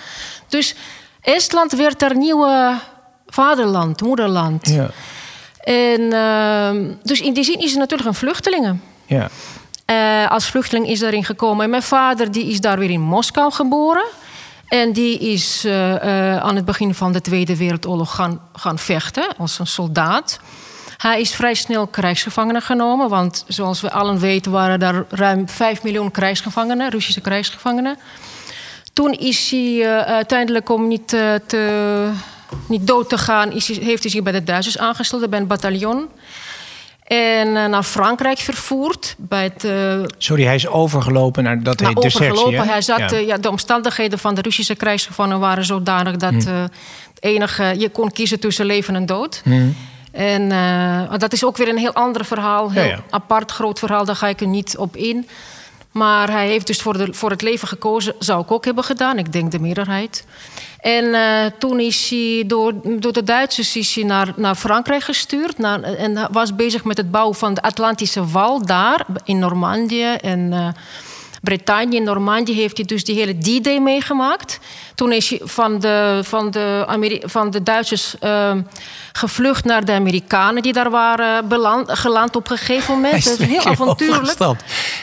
[0.49, 0.75] Dus
[1.21, 2.75] Estland werd haar nieuwe
[3.27, 4.69] vaderland, moederland.
[4.69, 4.91] Ja,
[5.61, 8.77] En, ehm, dus in die zin is ze natuurlijk een vluchtelinge.
[9.07, 9.29] ja.
[9.85, 11.65] Eh, als vluchteling is daarin gekomen.
[11.65, 14.05] En mijn vader die is daar weer in Moskou geboren.
[14.71, 19.37] En die is eh, eh, aan het begin van de Tweede Wereldoorlog gaan, gaan vechten
[19.37, 20.41] als een soldaat.
[20.97, 23.09] Hij is vrij snel krijgsgevangenen genomen.
[23.09, 27.99] Want zoals we allen weten waren daar ruim 5 miljoen krijgsgevangenen, Russische krijgsgevangenen.
[28.93, 32.11] Toen is hij eh, uiteindelijk om niet, te,
[32.67, 36.09] niet dood te gaan, is heeft hij zich bij de Duitsers aangesloten, bij een bataljon.
[37.11, 39.15] En eh, naar Frankrijk vervoerd.
[39.19, 42.69] Bij het, eh, Sorry, hij is overgelopen naar dat heet overgelopen.
[42.69, 43.11] Hij zat, Ja.
[43.11, 46.49] eh, ja, de omstandigheden van de Russische krijgsgevangenen waren zodanig dat Hm.
[46.49, 46.63] eh,
[47.15, 49.41] het enige, je kon kiezen tussen leven en dood.
[49.45, 49.69] Hm.
[50.13, 50.49] En
[51.19, 52.99] dat is ook weer een heel ander verhaal, heel ja.
[53.11, 55.29] apart groot verhaal, daar ga ik er niet op in.
[55.91, 59.19] Maar hij heeft dus voor, de, voor het leven gekozen, zou ik ook hebben gedaan,
[59.19, 60.25] ik denk de meerderheid.
[60.81, 65.59] En eh, toen is hij door, door de Duitsers is hij naar, naar Frankrijk gestuurd.
[65.59, 70.13] Naar, en was bezig met het bouwen van de Atlantische Wal daar in Normandië.
[70.21, 70.75] En
[71.41, 74.59] Bretagne, Normandië heeft hij dus die hele D-Day meegemaakt.
[74.95, 78.53] Toen is hij van de, van de, Ameri- van de Duitsers eh,
[79.13, 83.25] gevlucht naar de Amerikanen die daar waren beland, geland op een gegeven moment.
[83.25, 84.39] Dat is heel avontuurlijk.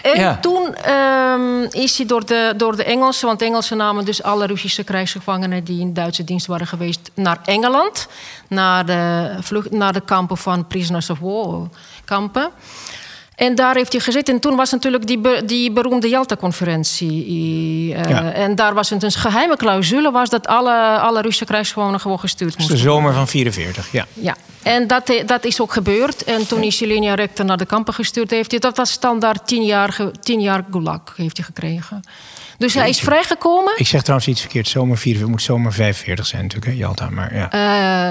[0.03, 0.37] En Ja.
[0.41, 4.45] toen ehm, is hij door de, door de Engelsen, want de Engelsen namen dus alle
[4.45, 8.07] Russische krijgsgevangenen die in Duitse dienst waren geweest naar Engeland,
[8.47, 11.67] naar de, vlucht, naar de kampen van prisoners of war
[12.05, 12.49] kampen.
[13.37, 14.33] En daar heeft hij gezeten.
[14.33, 17.93] En toen was natuurlijk die, die beroemde Jalta-conferentie.
[17.95, 18.31] eh, Ja.
[18.31, 20.11] En daar was het een geheime clausule...
[20.11, 24.05] was dat alle, alle Russische krijgsgevangenen gewoon gestuurd moesten de zomer van 44, ja.
[24.13, 26.23] ja, en dat, eh, dat is ook gebeurd.
[26.23, 28.29] En toen is Jelenia Rector naar de kampen gestuurd.
[28.31, 32.01] Heeft hij, dat was standaard tien jaar, tien jaar gulag heeft hij gekregen.
[32.57, 33.73] Dus hij is vrijgekomen.
[33.75, 34.67] Ik zeg trouwens iets verkeerd.
[34.67, 37.09] Zomer 44 moet zomer 45 zijn natuurlijk, hè, Jalta.
[37.09, 37.51] Maar ja.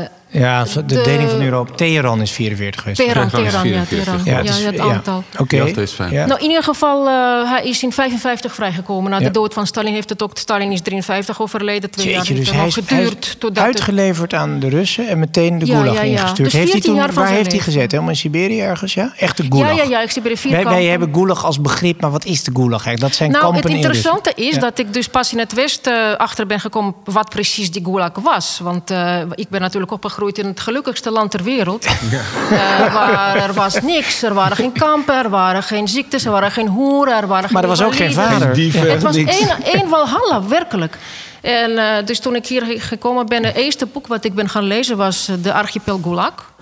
[0.00, 0.08] Eh,
[0.40, 1.74] ja, de, de- deling van Europa.
[1.74, 3.00] Teheran is 44 geweest.
[3.00, 4.22] Teheran, Teheran is Teheran, ja, 44.
[4.22, 4.24] Teheran.
[4.24, 4.94] Ja, Ja, het is- het ja.
[4.94, 5.24] aantal.
[5.38, 5.56] Oké.
[5.56, 6.12] Jalta is fijn.
[6.12, 6.26] Ja.
[6.26, 9.10] Nou, in ieder geval, eh, hij is in 55 vrijgekomen.
[9.10, 9.24] Na Ja.
[9.24, 10.38] de dood van Stalin heeft het ook...
[10.38, 11.90] Stalin is 53 overleden.
[11.90, 13.24] Twee Jeetje, jaar heeft dus het hij is, hij geduurd.
[13.26, 16.10] is totdat het- uitgeleverd aan de Russen en meteen de Ja, gulag ja, ja.
[16.10, 16.36] ingestuurd.
[16.36, 17.90] Dus heeft hij 14 toen, jaar van waar heeft hij gezet?
[17.90, 19.12] Helemaal in Siberië ergens, ja?
[19.18, 19.76] Echte ja, gulag.
[19.76, 22.42] ja, ja, ik zie bij de vier wij, hebben gulag als begrip, maar wat is
[22.44, 23.00] de gulag eigenlijk?
[23.00, 24.60] Dat zijn Nou, kampen het in interessante is Ja.
[24.60, 28.60] dat ik dus pas in het Westen achter ben gekomen wat precies die gulag was.
[28.62, 31.84] Want eh, ik ben natuurlijk opgegroeid in het gelukkigste land ter wereld.
[31.84, 34.22] Eh, waar er was niks.
[34.22, 37.62] Er waren geen kampen, er waren geen ziektes, er waren geen hoeren, er waren Maar
[37.62, 38.54] er geen was ook geen vader.
[38.54, 38.86] dieven.
[38.86, 38.92] Ja.
[38.92, 40.98] Het was één, één walhalla, werkelijk.
[41.40, 44.64] En eh, dus toen ik hier gekomen ben, het eerste boek wat ik ben gaan
[44.64, 46.54] lezen was eh, De Archipel Gulag.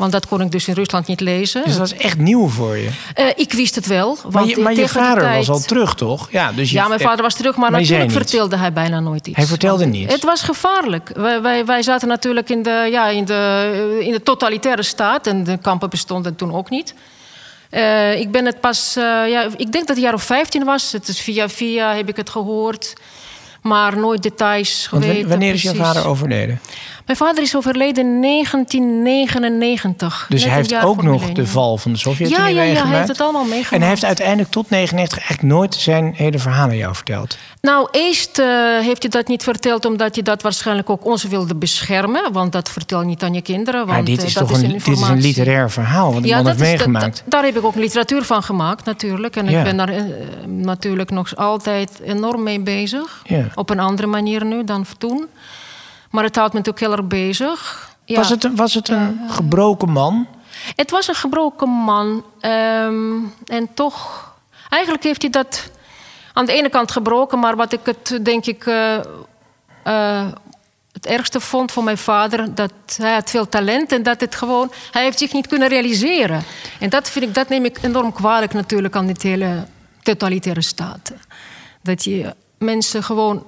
[0.00, 1.64] Want dat kon ik dus in Rusland niet lezen.
[1.64, 2.90] Dus dat is echt nieuw voor je.
[3.14, 4.18] Eh, ik wist het wel.
[4.22, 6.28] Want Maar je, maar je vader tijd- was al terug, toch?
[6.30, 9.36] Ja, dus je, ja, mijn vader was terug, maar, natuurlijk vertelde hij bijna nooit iets.
[9.36, 10.12] Hij vertelde niets.
[10.12, 11.10] Het was gevaarlijk.
[11.14, 15.44] Wij, wij, wij zaten natuurlijk in de, ja, in, de, in de totalitaire staat en
[15.44, 16.94] de kampen bestonden toen ook niet.
[17.70, 20.92] Eh, ik ben het pas, eh, ja, ik denk dat het jaar of 15 was.
[20.92, 22.92] Het is via via heb ik het gehoord,
[23.62, 25.28] maar nooit details geweten.
[25.28, 26.60] wanneer is je vader overleden?
[27.10, 30.26] Mijn vader is overleden in 1999.
[30.28, 32.64] Dus hij een heeft ook nog de val van de Ja, Sovjet-Unie ja, ja, hij
[32.66, 32.96] meegemaakt.
[32.96, 33.72] heeft het allemaal meegemaakt.
[33.72, 37.36] En hij heeft uiteindelijk tot 99 eigenlijk nooit zijn hele verhaal aan jou verteld.
[37.60, 38.46] Nou, eerst eh,
[38.80, 42.32] heeft hij dat niet verteld omdat hij dat waarschijnlijk ook ons wilde beschermen.
[42.32, 43.80] Want dat vertel je niet aan je kinderen.
[43.80, 45.22] Want Maar dit eh, is toch een, dit is een informatie.
[45.22, 47.04] literair verhaal wat man dat heeft is- meegemaakt.
[47.04, 49.36] dat- daar heb ik ook literatuur van gemaakt, natuurlijk.
[49.36, 49.58] En Ja.
[49.58, 50.02] ik ben daar eh,
[50.46, 53.20] natuurlijk nog altijd enorm mee bezig.
[53.24, 53.44] Ja.
[53.54, 55.26] Op een andere manier nu dan toen.
[56.10, 57.88] Maar het houdt me natuurlijk heel erg bezig.
[58.04, 58.16] Ja.
[58.16, 60.26] Was het, een- was het een gebroken man?
[60.76, 62.24] Het was een gebroken man.
[62.40, 64.28] ehm, en toch,
[64.68, 65.70] eigenlijk heeft hij dat
[66.32, 68.94] aan de ene kant gebroken, maar wat ik het denk ik eh,
[69.82, 70.26] eh,
[70.92, 74.72] het ergste vond voor mijn vader, dat hij had veel talent en dat het gewoon,
[74.90, 76.42] hij heeft zich niet kunnen realiseren.
[76.80, 79.66] En dat vind ik, dat neem ik enorm kwalijk natuurlijk aan dit hele
[80.02, 81.20] totalitaire staten.
[81.82, 83.46] Dat je mensen gewoon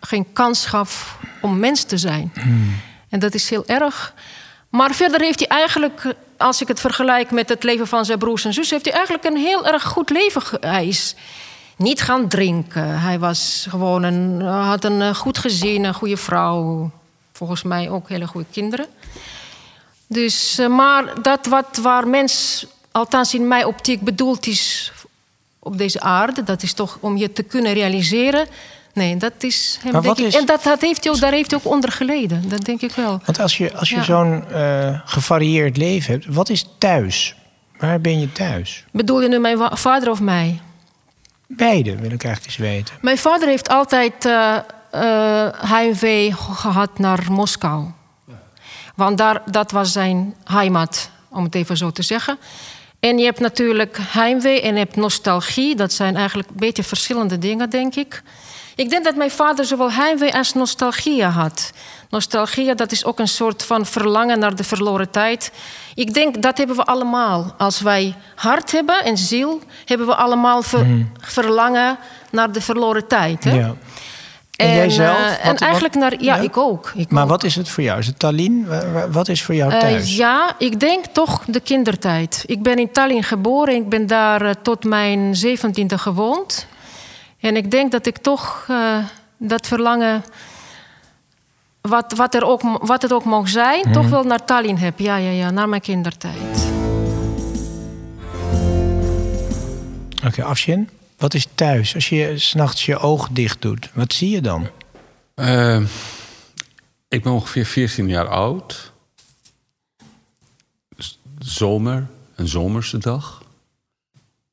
[0.00, 2.32] geen kans gaf om mens te zijn.
[3.08, 4.14] En dat is heel erg.
[4.68, 8.44] Maar verder heeft hij eigenlijk, als ik het vergelijk met het leven van zijn broers
[8.44, 10.42] en zus, heeft hij eigenlijk een heel erg goed leven.
[10.60, 11.14] Hij is
[11.76, 13.00] niet gaan drinken.
[13.00, 16.90] Hij was gewoon een, had een eh, goed gezin, een goede vrouw.
[17.32, 18.86] Volgens mij ook hele goede kinderen.
[20.06, 24.92] Dus, eh, maar dat wat waar mens, althans in mijn optiek, bedoeld is
[25.58, 28.46] op deze aarde, dat is toch om je te kunnen realiseren.
[28.96, 29.92] Nee, dat is hem.
[29.92, 31.92] Denk wat ik- is- En dat, dat heeft hij ook, daar heeft hij ook onder
[31.92, 32.48] geleden.
[32.48, 33.20] Dat denk ik wel.
[33.24, 34.02] Want als je, als je Ja.
[34.02, 37.34] zo'n eh, gevarieerd leven hebt, wat is thuis?
[37.78, 38.84] Waar ben je thuis?
[38.92, 40.60] Bedoel je nu mijn vader of mij?
[41.46, 42.94] Beide wil ik eigenlijk eens weten.
[43.00, 44.56] Mijn vader heeft altijd eh
[44.90, 47.86] eh, heimwee ge- gehad naar Moskou.
[48.94, 52.38] Want daar, dat was zijn heimat, om het even zo te zeggen.
[53.00, 55.74] En je hebt natuurlijk heimwee en je hebt nostalgie.
[55.76, 58.22] Dat zijn eigenlijk een beetje verschillende dingen, denk ik.
[58.76, 61.72] Ik denk dat mijn vader zowel heimwee als nostalgie had.
[62.10, 65.52] Nostalgie, dat is ook een soort van verlangen naar de verloren tijd.
[65.94, 67.54] Ik denk dat hebben we allemaal.
[67.58, 70.86] Als wij hart hebben en ziel, hebben we allemaal ver-
[71.20, 71.98] verlangen
[72.30, 73.44] naar de verloren tijd.
[73.44, 73.52] Hè?
[73.54, 73.74] Ja.
[74.56, 75.16] En jij zelf?
[75.18, 76.12] eh, Wat- en wat- eigenlijk naar.
[76.22, 76.42] Ja, Ja?
[76.42, 76.92] ik ook.
[76.94, 77.28] Ik Maar ook.
[77.28, 77.98] wat is het voor jou?
[77.98, 78.66] Is het Tallinn?
[78.66, 80.16] Wa- wa- Wat is voor jou Eh, thuis?
[80.16, 82.42] ja, ik denk toch de kindertijd.
[82.46, 83.74] Ik ben in Tallinn geboren.
[83.74, 86.66] Ik ben daar eh, tot mijn zeventiende gewoond.
[87.46, 89.04] En ik denk dat ik toch eh,
[89.36, 90.24] dat verlangen,
[91.80, 93.92] wat, wat, er ook, wat het ook mag zijn, Mhm.
[93.92, 94.98] toch wel naar Tallinn heb.
[94.98, 96.66] Ja, ja, ja, naar mijn kindertijd.
[100.26, 100.88] Oké, Afshin.
[101.18, 101.94] Wat is thuis?
[101.94, 104.68] Als je s'nachts je ogen dicht doet, wat zie je dan?
[105.34, 105.80] Eh,
[107.08, 108.92] ik ben ongeveer 14 jaar oud.
[111.38, 113.42] Zomer, een zomerse dag.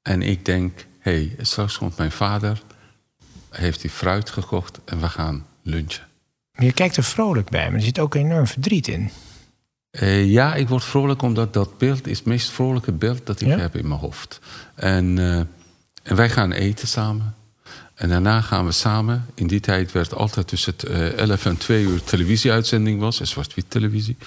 [0.02, 2.62] En ik denk, hé, hey, straks komt mijn vader.
[3.54, 6.04] Heeft hij fruit gekocht en we gaan lunchen.
[6.58, 9.10] Je kijkt er vrolijk bij, maar er zit ook enorm verdriet in.
[9.90, 13.48] Eh, ja, ik word vrolijk omdat dat beeld is het meest vrolijke beeld dat ik
[13.48, 13.58] Ja?
[13.58, 14.40] heb in mijn hoofd.
[14.76, 15.38] En, eh,
[16.04, 17.36] en wij gaan eten samen.
[17.96, 19.26] En daarna gaan we samen.
[19.34, 23.28] In die tijd werd altijd tussen het eh, 11 en 2 uur televisieuitzending was, een
[23.28, 24.18] zwart-wit televisie.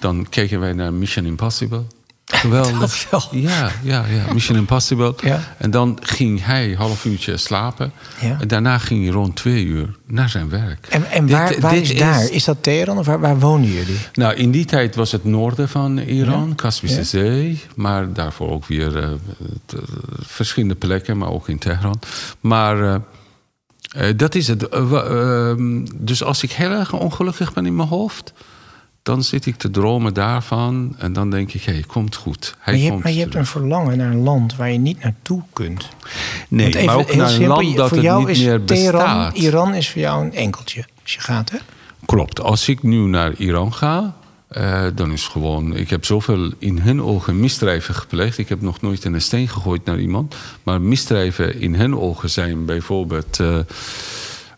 [0.00, 1.82] Dan keken wij naar Mission Impossible.
[2.24, 2.78] Geweldig.
[3.10, 3.40] Dat wel.
[3.40, 5.14] Ja, ja, ja, Mission Impossible.
[5.22, 5.40] Ja.
[5.58, 7.92] En dan ging hij een half uurtje slapen.
[8.20, 8.36] Ja.
[8.40, 10.86] En daarna ging hij rond twee uur naar zijn werk.
[10.88, 12.30] En, en Dit- waar, waar dit is daar?
[12.30, 13.98] Is dat Teheran of waar, waar wonen jullie?
[14.12, 16.54] nou, in die tijd was het noorden van Iran, Ja.
[16.54, 17.04] Kaspische.
[17.04, 17.60] Zee.
[17.74, 19.08] Maar daarvoor ook weer eh,
[19.66, 19.74] t-
[20.20, 22.00] verschillende plekken, maar ook in Teheran.
[22.40, 22.94] Maar eh,
[24.08, 24.68] eh, dat is het.
[24.68, 28.32] Eh, ehm, dus als ik heel erg ongelukkig ben in mijn hoofd...
[29.02, 30.94] dan zit ik te dromen daarvan.
[30.98, 32.54] En dan denk ik, hé, hey, komt goed.
[32.58, 34.78] Hij Maar je, hebt, komt maar je hebt een verlangen naar een land waar je
[34.78, 35.88] niet naartoe kunt.
[36.48, 38.64] Nee, even maar ook naar een simpel, land dat voor het jou niet is meer
[38.64, 39.36] Teheran, bestaat.
[39.36, 40.84] Iran is voor jou een enkeltje.
[41.02, 41.58] Als je gaat, hè?
[42.04, 42.40] Klopt.
[42.40, 44.14] Als ik nu naar Iran ga,
[44.48, 45.76] eh, dan is gewoon.
[45.76, 48.38] Ik heb zoveel in hun ogen misdrijven gepleegd.
[48.38, 50.34] Ik heb nog nooit een steen gegooid naar iemand.
[50.62, 53.40] Maar misdrijven in hun ogen zijn bijvoorbeeld.
[53.40, 53.58] eh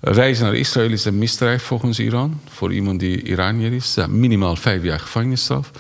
[0.04, 2.40] reizen naar Israël is een misdrijf volgens Iran.
[2.48, 3.96] Voor iemand die Iranier is.
[4.08, 5.70] Minimaal vijf jaar gevangenisstraf.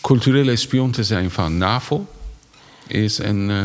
[0.00, 2.06] Culturele spion te zijn van NAVO.
[2.86, 3.56] Is een, eh,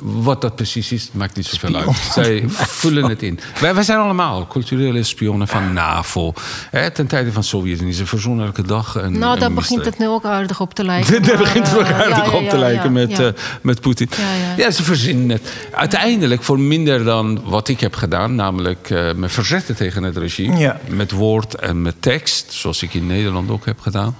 [0.00, 1.96] wat dat precies is, maakt niet zoveel uit.
[2.12, 3.40] Zij vullen het in.
[3.60, 6.32] Wij, wij zijn allemaal culturele spionnen van NAVO.
[6.70, 8.96] Hè, ten tijde van Sovjet-Unie is een verzoenlijke dag.
[8.96, 11.22] En, Nou, en daar begint het nu ook aardig op te lijken.
[11.26, 13.28] Daar begint het ook eh, aardig ja, ja, op te lijken met, eh,
[13.62, 14.08] met Poetin.
[14.16, 14.70] Ja, ja.
[14.70, 15.52] ze verzinnen het.
[15.72, 20.76] Uiteindelijk voor minder dan wat ik heb gedaan, namelijk eh, me verzetten tegen het regime.
[20.88, 24.16] Met woord en met tekst, zoals ik in Nederland ook heb gedaan.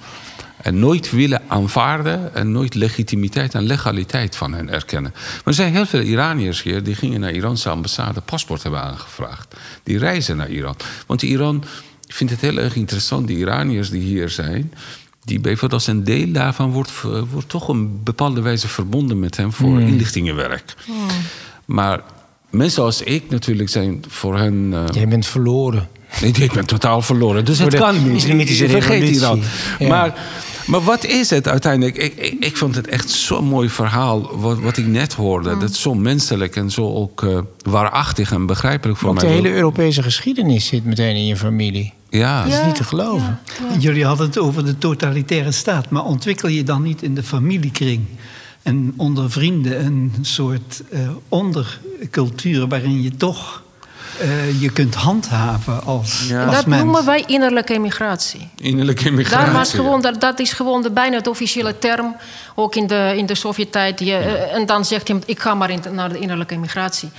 [0.67, 5.11] En nooit willen aanvaarden en nooit legitimiteit en legaliteit van hen erkennen.
[5.13, 9.55] Maar er zijn heel veel Iraniërs hier die gingen naar Iranse ambassade paspoort hebben aangevraagd.
[9.83, 10.75] Die reizen naar Iran.
[11.05, 11.63] Want Iran
[12.07, 14.73] vindt het heel erg interessant, die Iraniërs die hier zijn.
[15.23, 16.91] Die bijvoorbeeld als een deel daarvan wordt,
[17.31, 20.73] wordt toch op een bepaalde wijze verbonden met hem voor inlichtingenwerk.
[21.65, 22.01] Maar
[22.49, 24.69] mensen als ik natuurlijk zijn voor hen.
[24.73, 25.87] eh, Jij bent verloren.
[26.21, 27.45] Nee, ik ben totaal verloren.
[27.45, 28.23] Dus het kan niet.
[28.23, 29.15] islamitische Vergeet.
[29.15, 29.41] Iran.
[29.79, 29.87] Ja.
[29.87, 30.13] Maar,
[30.67, 31.97] maar wat is het uiteindelijk?
[31.97, 34.37] Ik, ik, ik vond het echt zo'n mooi verhaal.
[34.37, 35.57] Wat, wat ik net hoorde.
[35.57, 39.35] Dat is zo menselijk en zo ook eh, waarachtig en begrijpelijk voor Ook de mij.
[39.35, 41.93] hele Europese geschiedenis zit meteen in je familie.
[42.09, 42.43] Ja.
[42.43, 43.39] Dat is niet te geloven.
[43.73, 47.23] En Jullie hadden het over de totalitaire staat, maar ontwikkel je dan niet in de
[47.23, 48.05] familiekring
[48.63, 50.99] en onder vrienden een soort eh,
[51.29, 53.63] ondercultuur waarin je toch
[54.19, 56.45] eh, je kunt handhaven als, Ja.
[56.45, 56.83] als dat mens.
[56.83, 58.47] noemen wij innerlijke immigratie.
[58.57, 62.15] Innerlijke Daar was gewoon, dat, dat is gewoon de, bijna de officiële term,
[62.55, 63.99] ook in de, in de Sovjet-tijd.
[63.99, 67.09] Je, eh, En dan zegt iemand, ik ga maar in, naar de innerlijke immigratie.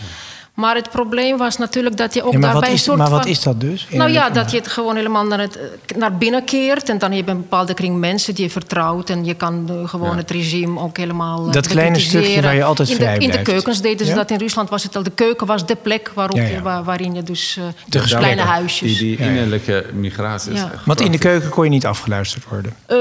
[0.59, 3.21] Maar het probleem was natuurlijk dat je ook Ja, daarbij een is, soort maar wat
[3.23, 3.31] van...
[3.31, 3.87] is dat dus?
[3.91, 6.89] Nou ja, dat je het gewoon helemaal naar, het, eh, naar binnen keert.
[6.89, 9.11] En dan heb je een bepaalde kring mensen die je vertrouwt.
[9.11, 12.65] En je kan eh, gewoon het regime ook helemaal eh, Dat kleine stukje waar je
[12.65, 13.49] altijd in de, vrij In de blijft.
[13.51, 14.19] keukens deden ze Ja?
[14.19, 14.31] dat.
[14.31, 15.03] In Rusland was het al...
[15.03, 16.49] De keuken was de plek waarop Ja, ja.
[16.49, 17.57] Je, waar- waarin je dus...
[17.59, 18.33] eh, De gesprekken.
[18.35, 18.99] kleine huisjes...
[18.99, 22.73] Die, die innerlijke migratie is Want in de keuken kon je niet afgeluisterd worden.
[22.87, 22.97] Eh,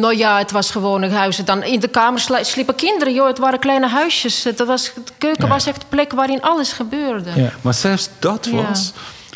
[0.00, 1.36] nou ja, het was gewoon een huis.
[1.36, 3.26] Dan in de kamer sli- sliepen kinderen, joh.
[3.26, 4.44] Het waren kleine huisjes.
[4.44, 6.98] Het was, de keuken was echt de plek waarin alles gebeurde.
[7.36, 7.52] Ja.
[7.60, 8.56] Maar zelfs dat Ja.
[8.56, 8.92] was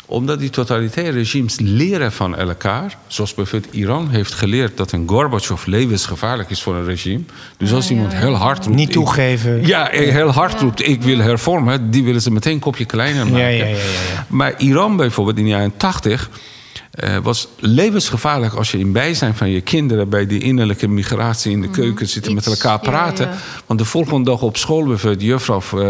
[0.07, 2.97] omdat die totalitaire regimes leren van elkaar.
[3.07, 7.21] Zoals bijvoorbeeld Iran heeft geleerd dat een Gorbachev levensgevaarlijk is voor een regime.
[7.57, 8.75] Dus als iemand heel hard roept...
[8.77, 9.65] Niet ik- toegeven.
[9.67, 11.91] Ja, heel hard roept, ik wil hervormen.
[11.91, 13.39] Die willen ze meteen een kopje kleiner maken.
[13.39, 13.75] Ja, ja, ja, ja,
[14.13, 14.25] ja.
[14.29, 16.29] Maar Iran bijvoorbeeld in de jaren 80
[16.95, 21.61] eh, was levensgevaarlijk als je in bijzijn van je kinderen bij die innerlijke migratie in
[21.61, 22.53] de keuken zitten met Mhm.
[22.53, 23.27] Iets, elkaar praten.
[23.27, 23.33] ja.
[23.65, 25.89] Want de volgende dag op school bijvoorbeeld, de juffrouw eh,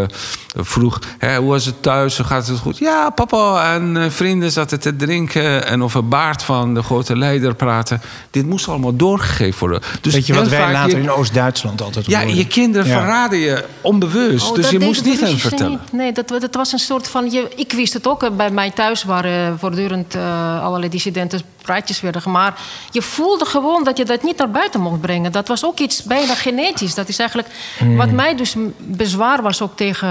[0.56, 2.16] vroeg: hè, hoe was het thuis?
[2.16, 2.78] Hoe gaat het goed?
[2.78, 7.54] Ja, papa en eh, vrienden zaten te drinken en over Baart van de grote leider
[7.54, 8.00] praten.
[8.30, 9.80] Dit moest allemaal doorgegeven worden.
[10.00, 12.98] Dus Weet je wat wij vaak later je- in Oost-Duitsland altijd Ja, je kinderen Ja.
[12.98, 14.48] verraden je onbewust.
[14.50, 15.70] Oh, dus je moest niet hen vertellen.
[15.70, 15.92] niet.
[15.92, 17.30] Nee, dat, dat was een soort van...
[17.30, 22.22] Je, ik wist het ook, bij mij thuis waren voortdurend eh, allerlei dissidenten praatjes werden
[22.22, 22.34] gemaakt.
[22.58, 25.32] Maar je voelde gewoon dat je dat niet naar buiten mocht brengen.
[25.32, 26.94] Dat was ook iets bijna genetisch.
[26.94, 27.96] Dat is eigenlijk Hmm.
[27.96, 30.08] wat mij dus bezwaar was ook tegen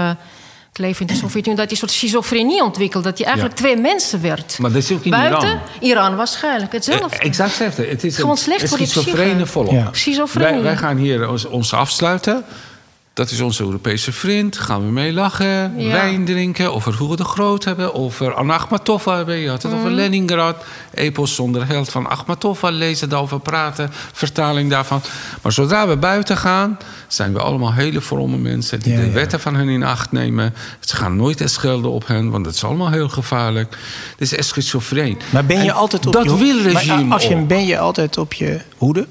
[0.68, 1.58] het leven in de Sovjet-Unie.
[1.58, 3.08] Dat je een soort schizofrenie ontwikkelde.
[3.08, 3.64] Dat je eigenlijk Ja.
[3.64, 4.58] twee mensen werd.
[4.58, 5.60] Maar dat is ook in Buiten, Iran.
[5.80, 7.16] Iran waarschijnlijk hetzelfde.
[7.18, 7.86] Eh, Exact hetzelfde.
[7.86, 9.46] Het is Gewoon een, slecht een voor je schizofrene psyche.
[9.46, 9.70] volk.
[9.70, 9.88] Ja.
[9.92, 10.52] Schizofrenie.
[10.52, 12.44] Wij, wij gaan hier ons, ons afsluiten.
[13.16, 14.58] Dat is onze Europese vriend.
[14.58, 15.90] Gaan we mee lachen, Ja.
[15.92, 19.36] wijn drinken, over Hugo de Groot hebben, over Anna Akhmatova hebben.
[19.36, 19.80] Je had het Mhm.
[19.80, 20.64] over Leningrad.
[20.94, 25.00] Epos zonder held van Akhmatova lezen, daarover praten, vertaling daarvan.
[25.42, 29.12] Maar zodra we buiten gaan, zijn we allemaal hele vrome mensen die Ja, de ja.
[29.12, 30.54] wetten van hen in acht nemen.
[30.80, 33.70] Ze gaan nooit eens schelden op hen, want dat is allemaal heel gevaarlijk.
[34.16, 35.18] Dit is echt schizofreen.
[35.30, 36.44] Maar ben je En altijd op dat je hoede?
[36.44, 39.06] wil regime Maar als je, ben je altijd op je hoede?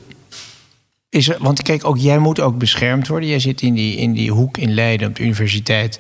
[1.09, 3.29] Is er, want kijk, ook jij moet ook beschermd worden.
[3.29, 5.99] Jij zit in die, in die hoek in Leiden op de universiteit.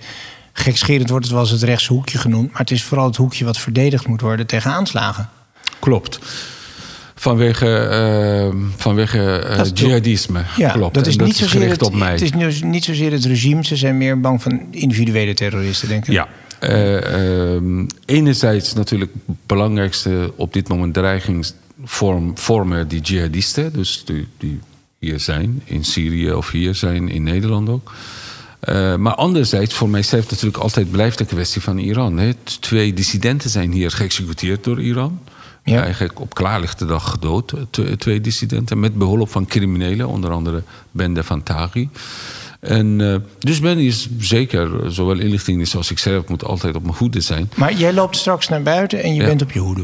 [0.53, 2.51] Gekscherend wordt het wel eens het rechtse hoekje genoemd.
[2.51, 5.29] Maar het is vooral het hoekje wat verdedigd moet worden tegen aanslagen.
[5.79, 6.19] Klopt.
[7.15, 10.43] Vanwege, eh, vanwege eh, jihadisme.
[10.57, 10.93] Ja, Klopt.
[10.93, 12.11] dat is niet zozeer het, op mij.
[12.11, 13.65] Het is nu- niet zozeer het regime.
[13.65, 16.13] Ze zijn meer bang van individuele terroristen, denk ik.
[16.13, 16.27] Ja.
[16.59, 23.73] Eh, ehm, enerzijds natuurlijk het belangrijkste op dit moment dreigingsvorm vormen die jihadisten.
[23.73, 24.59] Dus die, die
[25.05, 27.91] hier zijn, in Syrië of hier zijn, in Nederland ook.
[28.59, 32.17] Eh, maar anderzijds, voor mijzelf natuurlijk altijd blijft de kwestie van Iran.
[32.17, 32.33] Hè.
[32.59, 35.19] Twee dissidenten zijn hier geëxecuteerd door Iran.
[35.63, 35.81] Ja.
[35.83, 38.79] Eigenlijk op klaarlichte dag gedood, eh, twee, dissidenten.
[38.79, 41.89] Met behulp van criminelen, onder andere Bende van Taghi.
[42.59, 46.95] En, eh, dus ben is zeker, zowel inlichting als ik zelf, moet altijd op mijn
[46.97, 47.49] hoede zijn.
[47.55, 49.27] Maar jij loopt straks naar buiten en je Ja.
[49.27, 49.83] bent op je hoede.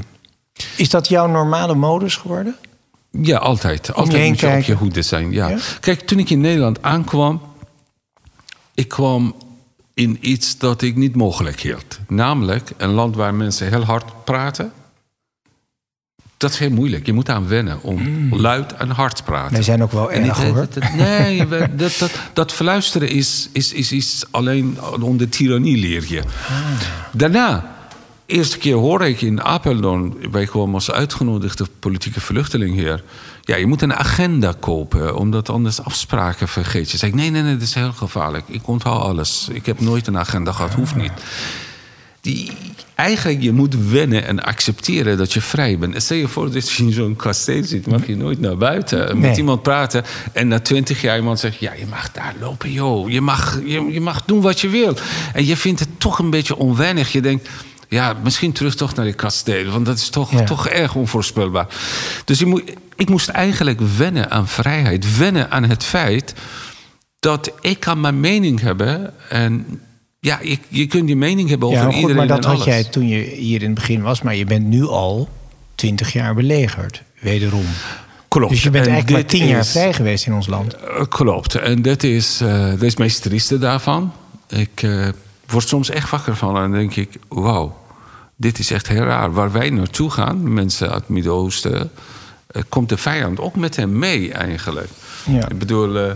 [0.77, 2.55] Is dat jouw normale modus geworden?
[3.11, 3.93] Ja, altijd.
[3.93, 5.31] Altijd moet je op je hoede zijn.
[5.31, 5.47] Ja.
[5.47, 5.57] Ja?
[5.79, 7.41] Kijk, toen ik in Nederland aankwam,
[8.73, 9.35] ik kwam
[9.93, 11.99] in iets dat ik niet mogelijk hield.
[12.07, 14.71] Namelijk een land waar mensen heel hard praten.
[16.37, 17.05] Dat is heel moeilijk.
[17.05, 19.53] Je moet aan wennen om luid en hard te praten.
[19.53, 20.55] Wij zijn ook wel erg hoor.
[20.55, 26.05] dat- dat- Nee, dat, dat, dat verluisteren is, is, is, is alleen onder tirannie leer
[26.07, 26.23] je.
[27.11, 27.70] Daarna,
[28.31, 30.15] eerste keer hoorde ik in Apeldoorn...
[30.31, 33.03] wij kwamen als uitgenodigde politieke vluchteling hier...
[33.41, 36.97] ja, je moet een agenda kopen, omdat anders afspraken vergeet je.
[36.97, 38.43] Zeg ik, nee, nee, nee, dat is heel gevaarlijk.
[38.47, 39.47] Ik onthoud alles.
[39.51, 41.11] Ik heb nooit een agenda gehad, hoeft niet.
[42.21, 42.51] Die,
[42.95, 45.95] eigenlijk, je moet wennen en accepteren dat je vrij bent.
[45.95, 49.09] En stel je voor dat je in zo'n kasteel zit, mag je nooit naar buiten
[49.09, 49.29] en Nee.
[49.29, 50.03] met iemand praten.
[50.33, 53.09] En na twintig jaar iemand zegt, ja, je mag daar lopen, joh.
[53.09, 54.95] Je mag, je, je mag doen wat je wil.
[55.33, 57.11] En je vindt het toch een beetje onwennig.
[57.11, 57.49] Je denkt,
[57.91, 59.71] ja, misschien terug toch naar die kasteel.
[59.71, 60.43] Want dat is toch, Ja.
[60.43, 61.67] toch erg onvoorspelbaar.
[62.25, 62.63] Dus moet,
[62.95, 65.17] ik moest eigenlijk wennen aan vrijheid.
[65.17, 66.33] Wennen aan het feit
[67.19, 69.13] dat ik kan mijn mening hebben.
[69.29, 69.81] En
[70.19, 72.65] ja, je, je kunt je mening hebben over Ja, goed, iedereen maar dat had alles.
[72.65, 74.21] jij toen je hier in het begin was.
[74.21, 75.29] Maar je bent nu al
[75.75, 77.65] twintig jaar belegerd, wederom.
[78.27, 78.51] Klopt.
[78.51, 80.73] Dus je bent En eigenlijk maar tien jaar is- vrij geweest in ons land.
[80.75, 81.55] Eh, klopt.
[81.55, 84.13] En dat is, eh dat is het meest trieste daarvan.
[84.49, 85.07] Ik eh,
[85.47, 87.09] word soms echt wakker van en denk ik...
[87.27, 87.77] wauw,
[88.41, 89.33] dit is echt heel raar.
[89.33, 91.91] Waar wij naartoe gaan, mensen uit het Midden-Oosten...
[92.47, 94.89] eh, komt de vijand ook met hem mee eigenlijk.
[95.25, 95.49] Ja.
[95.49, 96.11] Ik bedoel, eh,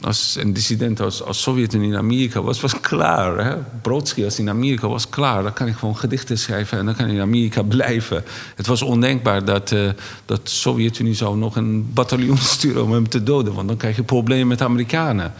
[0.00, 3.44] als een dissident als, als Sovjet-Unie in Amerika was, was klaar.
[3.44, 3.56] Hè?
[3.82, 5.42] Brodsky als in Amerika was klaar.
[5.42, 8.24] Dan kan ik gewoon gedichten schrijven en dan kan ik in Amerika blijven.
[8.54, 9.90] Het was ondenkbaar dat, uh,
[10.24, 13.54] dat de Sovjet-Unie zou nog een bataljon sturen om hem te doden.
[13.54, 15.32] Want dan krijg je problemen met de Amerikanen.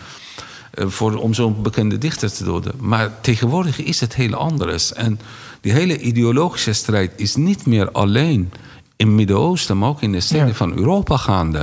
[0.74, 2.72] Uh, voor, om zo'n bekende dichter te doden.
[2.78, 4.92] Maar tegenwoordig is het heel anders.
[4.92, 5.20] En
[5.60, 8.52] die hele ideologische strijd is niet meer alleen
[8.96, 11.60] in het Midden-Oosten, maar ook in de steden van Europa gaande.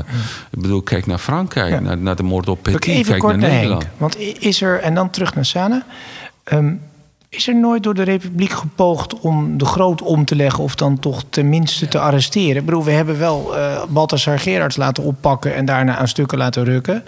[0.52, 3.84] Ik bedoel, kijk naar Frankrijk, naar, naar, de moord op Petit, kijk naar Nederland.
[3.84, 5.86] Henk, want is er, en dan terug naar Sana...
[6.54, 6.82] Um,
[7.30, 10.64] is er nooit door de Republiek gepoogd om de groot om te leggen...
[10.64, 12.56] of dan toch tenminste te arresteren?
[12.56, 15.56] Ik bedoel, we hebben wel uh, Balthasar Gerards laten oppakken...
[15.56, 17.04] en daarna aan stukken laten rukken...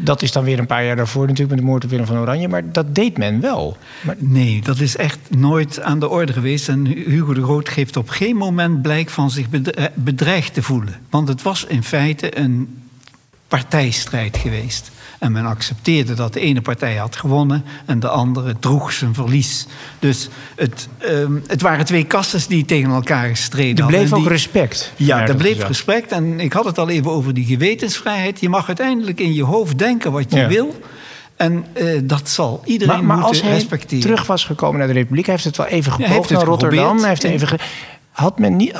[0.00, 2.18] Dat is dan weer een paar jaar daarvoor natuurlijk met de moord op Willem van
[2.18, 2.48] Oranje.
[2.48, 3.76] Maar dat deed men wel.
[4.00, 4.16] Maar...
[4.18, 6.68] Nee, dat is echt nooit aan de orde geweest.
[6.68, 9.46] En Hugo de Groot geeft op geen moment blijk van zich
[9.94, 10.94] bedreigd te voelen.
[11.10, 12.82] Want het was in feite een
[13.48, 14.90] partijstrijd geweest.
[15.22, 19.66] En men accepteerde dat de ene partij had gewonnen en de andere droeg zijn verlies.
[19.98, 24.00] Dus het, um, het waren twee kassen die tegen elkaar gestreden hadden.
[24.00, 24.92] Er bleef ook respect.
[24.96, 26.12] Ja, er bleef respect.
[26.12, 28.40] En ik had het al even over die gewetensvrijheid.
[28.40, 30.48] Je mag uiteindelijk in je hoofd denken wat je ja.
[30.48, 30.80] wil.
[31.36, 34.00] En uh, dat zal iedereen maar, maar moeten als hij respecteren.
[34.00, 36.98] terug was gekomen naar de Republiek, hij heeft het wel even gepoogd naar Rotterdam.
[36.98, 37.58] Hij heeft even ge...
[38.10, 38.76] had men niet,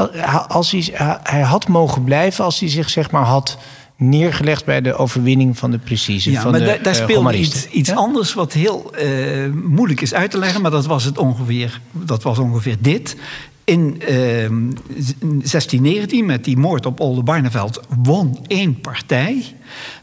[0.49, 3.59] als hij, hij had mogen blijven als hij zich zeg maar had
[3.97, 6.33] neergelegd bij de overwinning van de precisie.
[6.33, 7.95] Ja, van maar de, daar, daar uh, speelde iets, iets ja?
[7.95, 12.23] anders wat heel uh, moeilijk is uit te leggen, maar dat was het ongeveer, dat
[12.23, 13.17] was ongeveer dit.
[13.65, 19.43] In uh, 1619, met die moord op Oldenbarneveld, won één partij.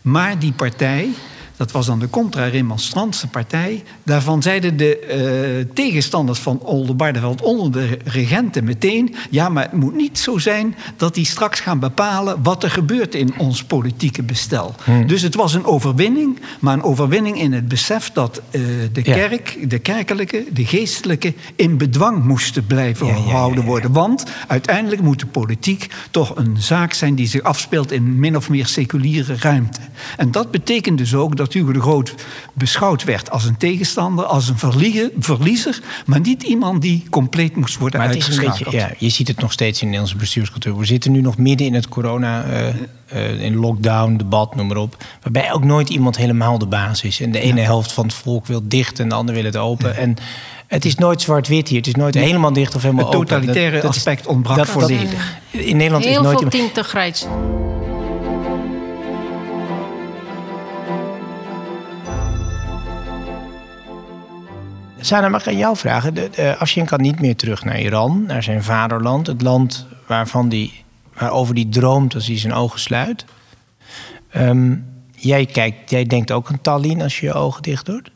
[0.02, 1.10] Maar die partij,
[1.60, 3.84] dat was dan de contra-remonstrantse partij.
[4.04, 9.16] Daarvan zeiden de uh, tegenstanders van Oldenbarneveld onder de regenten meteen...
[9.30, 12.44] ja, maar het moet niet zo zijn dat die straks gaan bepalen...
[12.44, 14.76] wat er gebeurt in ons politieke bestel.
[14.84, 15.08] Hmm.
[15.08, 18.12] Dus het was een overwinning, maar een overwinning in het besef...
[18.12, 19.68] dat uh, de kerk, ja.
[19.68, 21.34] de kerkelijke, de geestelijke...
[21.56, 23.92] in bedwang moesten blijven ja, gehouden ja, worden.
[23.92, 27.16] Want uiteindelijk moet de politiek toch een zaak zijn...
[27.16, 29.80] die zich afspeelt in min of meer seculiere ruimte.
[30.18, 32.16] En dat betekent dus ook dat Hugo de Groot
[32.54, 37.78] beschouwd werd als een tegenstander, als een verlieger, verliezer, maar niet iemand die compleet moest
[37.78, 40.18] worden maar het is een beetje, ja, Je ziet het nog steeds in de Nederlandse
[40.18, 40.78] bestuurscultuur.
[40.78, 42.68] We zitten nu nog midden in het corona, uh,
[43.14, 45.04] uh, in lockdown, debat, noem maar op.
[45.22, 47.22] Waarbij ook nooit iemand helemaal de baas is.
[47.22, 47.66] En de ene ja.
[47.66, 49.90] helft van het volk wil dicht en de andere wil het open.
[49.90, 49.96] Ja.
[49.96, 50.16] En
[50.68, 51.78] het is nooit zwart-wit hier.
[51.78, 53.20] Het is nooit helemaal dicht of helemaal open.
[53.20, 53.88] Het totalitaire open.
[53.88, 55.38] Dat, aspect ontbrak dat, volledig.
[55.52, 56.40] In Nederland Heel is nooit...
[56.40, 57.26] veel tintegrijs.
[65.02, 66.14] Sana, mag ik aan jou vragen?
[66.14, 69.28] De, de, Afshin kan niet meer terug naar Iran, naar zijn vaderland.
[69.28, 70.84] Het land waarvan die,
[71.14, 73.26] waarover hij droomt als hij zijn ogen sluit.
[74.38, 74.86] Um,
[75.16, 78.12] jij, kijkt, jij denkt ook aan Tallinn als je je ogen dicht doet.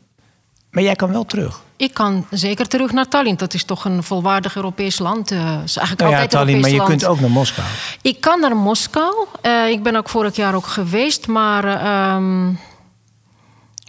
[0.70, 1.62] Maar jij kan wel terug.
[1.76, 3.36] Ik kan zeker terug naar Tallinn.
[3.36, 5.32] Dat is toch een volwaardig Europees land.
[5.32, 6.88] Uh, is eigenlijk nou ja, altijd Tallinn, Europees maar je land.
[6.88, 7.66] kunt ook naar Moskou.
[8.02, 9.26] Ik kan naar Moskou.
[9.42, 11.26] Uh, ik ben ook vorig jaar ook geweest.
[11.26, 12.58] Maar uh, um,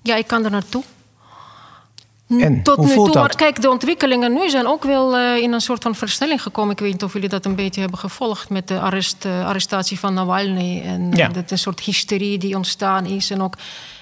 [0.02, 0.84] ja, ik kan er naartoe.
[2.28, 3.15] En, Tot nu toe, dat?
[3.15, 6.71] maar kijk, de ontwikkelingen nu zijn ook wel uh, in een soort van versnelling gekomen.
[6.71, 9.99] Ik weet niet of jullie dat een beetje hebben gevolgd met de arrest, uh, arrestatie
[9.99, 10.82] van Navalny.
[10.86, 11.28] En ja.
[11.28, 13.55] dat een soort hysterie die ontstaan is en ook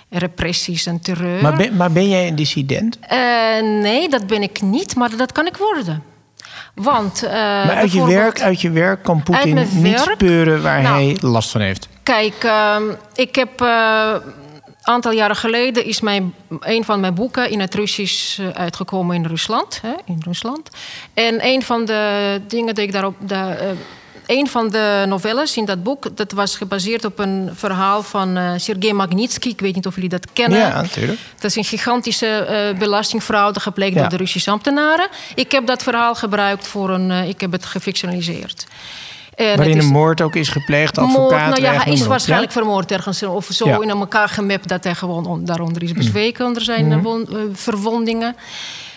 [0.10, 1.42] repressies en terreur.
[1.42, 3.00] Maar ben, maar ben jij een dissident?
[3.12, 6.04] Uh, nee, dat ben ik niet, maar dat kan ik worden.
[6.76, 10.96] Want, uh, maar uit je, werk, uit je werk kan Poetin niet speuren waar nou,
[10.96, 11.88] hij last van heeft.
[12.04, 12.76] Kijk, uh,
[13.16, 13.62] ik heb
[14.84, 19.26] een aantal jaren geleden is mijn, een van mijn boeken in het Russisch uitgekomen in
[19.26, 19.80] Rusland.
[19.82, 20.70] Hè, in Rusland.
[21.14, 23.16] En een van de dingen die ik daarop.
[23.20, 23.80] De, uh,
[24.26, 28.52] een van de novelles in dat boek, dat was gebaseerd op een verhaal van uh,
[28.58, 29.48] Sergei Magnitsky.
[29.48, 30.60] Ik weet niet of jullie dat kennen.
[30.60, 31.20] Ja, natuurlijk.
[31.36, 34.00] Dat is een gigantische uh, belastingfraude gepleegd ja.
[34.00, 35.08] door de Russische ambtenaren.
[35.36, 37.12] Ik heb dat verhaal gebruikt voor een.
[37.12, 38.66] Ik heb het gefictionaliseerd.
[39.36, 41.48] En Waarin een moord ook is gepleegd, advocaat...
[41.48, 42.60] Moord, nou ja, hij is waarschijnlijk ja?
[42.60, 43.24] vermoord ergens.
[43.24, 43.82] Of zo ja.
[43.82, 46.42] in elkaar gemapt dat hij gewoon on, daaronder is bezweken...
[46.42, 46.48] Mm.
[46.48, 47.06] onder zijn mm.
[47.06, 48.36] uh, verwondingen.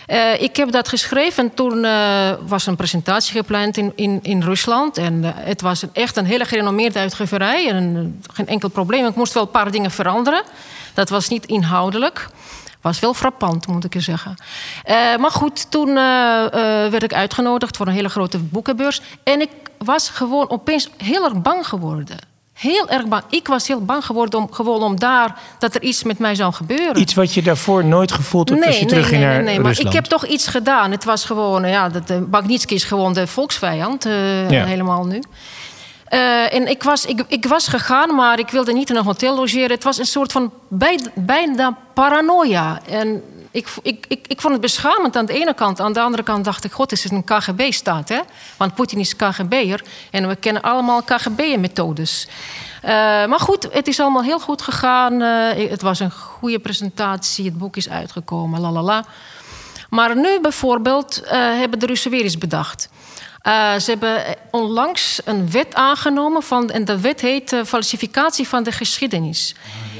[0.07, 4.41] Uh, ik heb dat geschreven en toen uh, was een presentatie gepland in, in, in
[4.41, 4.97] Rusland.
[4.97, 7.69] En uh, het was een, echt een hele gerenommeerde uitgeverij.
[7.69, 9.05] En geen enkel probleem.
[9.05, 10.43] Ik moest wel een paar dingen veranderen.
[10.93, 12.29] Dat was niet inhoudelijk
[12.81, 14.35] was wel frappant, moet ik je zeggen.
[15.19, 15.93] Maar goed, toen
[16.89, 19.01] werd ik uitgenodigd voor een hele grote boekenbeurs.
[19.23, 22.17] En ik was gewoon opeens heel erg bang geworden.
[22.53, 23.23] Heel erg bang.
[23.29, 26.53] Ik was heel bang geworden om, gewoon om daar dat er iets met mij zou
[26.53, 26.99] gebeuren.
[26.99, 29.43] Iets wat je daarvoor nooit gevoeld hebt nee, als je nee, terug ging nee, naar
[29.43, 29.77] nee, nee, Rusland.
[29.77, 30.91] Maar ik heb toch iets gedaan.
[30.91, 34.65] Het was gewoon, ja, dat, uh, Magnitsky is gewoon de volksvijand, uh, ja.
[34.65, 35.21] helemaal nu.
[36.05, 39.35] Eh, en ik was, ik, ik was gegaan, maar ik wilde niet in een hotel
[39.35, 39.71] logeren.
[39.71, 42.81] Het was een soort van bij, bijna paranoia.
[42.89, 43.23] En
[43.57, 43.67] ik,
[44.07, 45.79] ik, ik, vond het beschamend aan de ene kant.
[45.79, 48.19] Aan de andere kant dacht ik, god, is het een KGB-staat, hè?
[48.57, 52.27] Want Poetin is KGB'er en we kennen allemaal KGB-methodes.
[52.83, 52.89] Uh,
[53.25, 55.21] maar goed, het is allemaal heel goed gegaan.
[55.21, 59.05] Uh, het was een goede presentatie, het boek is uitgekomen, la la la.
[59.89, 62.89] Maar nu bijvoorbeeld uh, hebben de Russen weer eens bedacht.
[63.77, 69.55] Ze hebben onlangs een wet aangenomen van, en de wet heet falsificatie van de geschiedenis.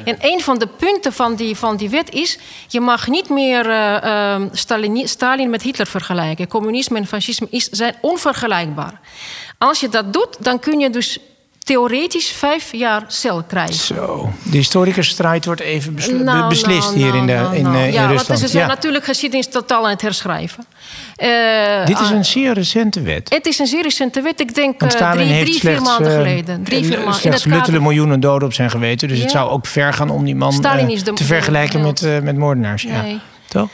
[0.08, 2.38] En een van de punten van die, van die wet is:
[2.68, 6.48] je mag niet meer uh, Stalin, Stalin, met Hitler vergelijken.
[6.48, 9.00] Communisme en fascisme is, zijn onvergelijkbaar.
[9.58, 11.20] Als je dat doet, dan kun je dus
[11.68, 13.74] theoretisch vijf jaar cel krijgen.
[13.74, 17.78] Zo, de historicusstrijd wordt even besl nou, beslist nou, hier in, de, nou, in, nou.
[17.78, 18.28] in ja, Rusland.
[18.28, 20.66] Want ze zijn natuurlijk geschiedenis totaal aan het herschrijven.
[21.18, 23.30] Uh, Dit is een zeer recente wet.
[23.30, 24.40] Het is een zeer recente wet.
[24.40, 26.64] Ik denk uh, drie, drie vier maanden geleden.
[26.64, 27.14] Drie, vier maanden.
[27.14, 29.08] Slechts luttele miljoenen doden op zijn geweten.
[29.08, 29.24] Dus ja.
[29.24, 30.62] het zou ook ver gaan om die man
[31.14, 32.84] te vergelijken met, met moordenaars.
[32.84, 33.12] Nee.
[33.14, 33.20] Ja.
[33.48, 33.70] Toch?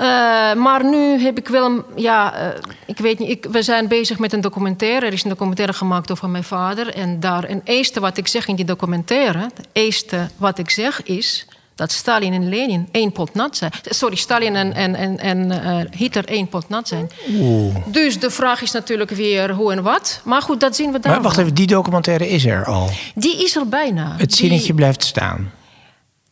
[0.00, 0.06] Uh,
[0.54, 1.82] maar nu heb ik wel een.
[1.96, 2.48] Ja, uh,
[2.86, 3.30] ik weet niet.
[3.30, 5.06] Ik, we zijn bezig met een documentaire.
[5.06, 6.94] Er is een documentaire gemaakt over mijn vader.
[6.94, 7.44] En daar.
[7.44, 9.38] En het eerste wat ik zeg in die documentaire.
[9.38, 11.46] Het eerste wat ik zeg is.
[11.74, 13.70] dat Stalin en Lenin één pot nat zijn.
[13.82, 17.10] Sorry, Stalin en, en, en, en uh, Hitler één pot nat zijn.
[17.30, 17.76] Oeh.
[17.86, 20.20] Dus de vraag is natuurlijk weer hoe en wat.
[20.24, 21.12] Maar goed, dat zien we dan.
[21.12, 22.90] Maar wacht even, die documentaire is er al.
[23.14, 24.14] Die is er bijna.
[24.16, 25.52] Het zinnetje die, blijft staan.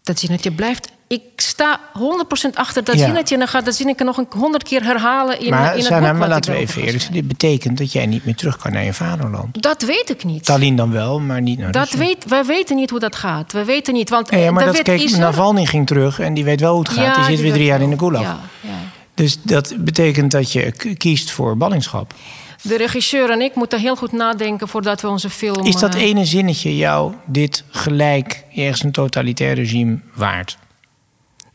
[0.03, 3.05] Dat zinnetje blijft ik sta 100% achter dat Ja.
[3.05, 3.35] zinnetje.
[3.35, 6.13] En dan gaat dat zinnetje nog een honderd keer herhalen in, maar in het boek.
[6.13, 7.13] maar laten we even eerlijk zijn.
[7.15, 9.63] Dit betekent dat jij niet meer terug kan naar je vaderland.
[9.63, 10.45] Dat weet ik niet.
[10.45, 13.53] Stalin dan wel, maar niet naar Dat weet, wij weten niet hoe dat gaat.
[13.53, 15.19] We weten niet, want Ja, maar dat keek, is er.
[15.19, 17.05] Navalny ging terug en die weet wel hoe het gaat.
[17.05, 17.89] Ja, die zit weer drie jaar wel.
[17.89, 18.23] in de gulag.
[18.23, 18.71] Ja, ja.
[19.15, 22.15] Dus dat betekent dat je kiest voor ballingschap.
[22.63, 25.65] De regisseur en ik moeten heel goed nadenken voordat we onze film...
[25.65, 30.59] Is dat eh, ene zinnetje jou dit gelijk ergens een totalitair regime waard?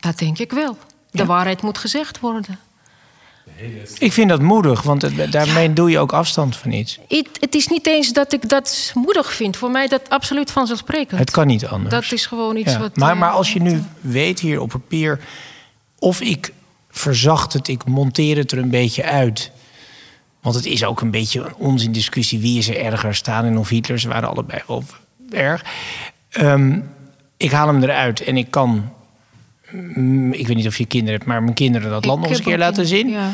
[0.00, 0.78] Dat denk ik wel.
[1.10, 1.24] De Ja?
[1.26, 2.58] waarheid moet gezegd worden.
[3.98, 6.98] Ik vind dat moedig, want het- daarmee doe je ook afstand van iets.
[7.08, 9.56] Het, het is niet eens dat ik dat moedig vind.
[9.56, 11.18] Voor mij dat absoluut vanzelfsprekend.
[11.20, 11.90] Het kan niet anders.
[11.94, 12.96] Dat is gewoon iets Ja, wat...
[12.96, 15.20] Maar, eh, maar als je nu weet hier op papier...
[15.98, 16.52] of ik
[16.90, 19.50] verzacht het, ik monteer het er een beetje uit...
[20.40, 22.38] want het is ook een beetje een onzindiscussie...
[22.38, 23.98] wie is er erger, Stalin of Hitler?
[24.00, 24.84] Ze waren allebei wel
[25.30, 25.64] erg.
[26.30, 26.80] Ehm,
[27.36, 28.92] ik haal hem eruit en ik kan...
[29.70, 31.24] mm, ik weet niet of je kinderen hebt...
[31.26, 33.08] maar mijn kinderen dat land nog eens een keer laten zien.
[33.08, 33.30] Ja.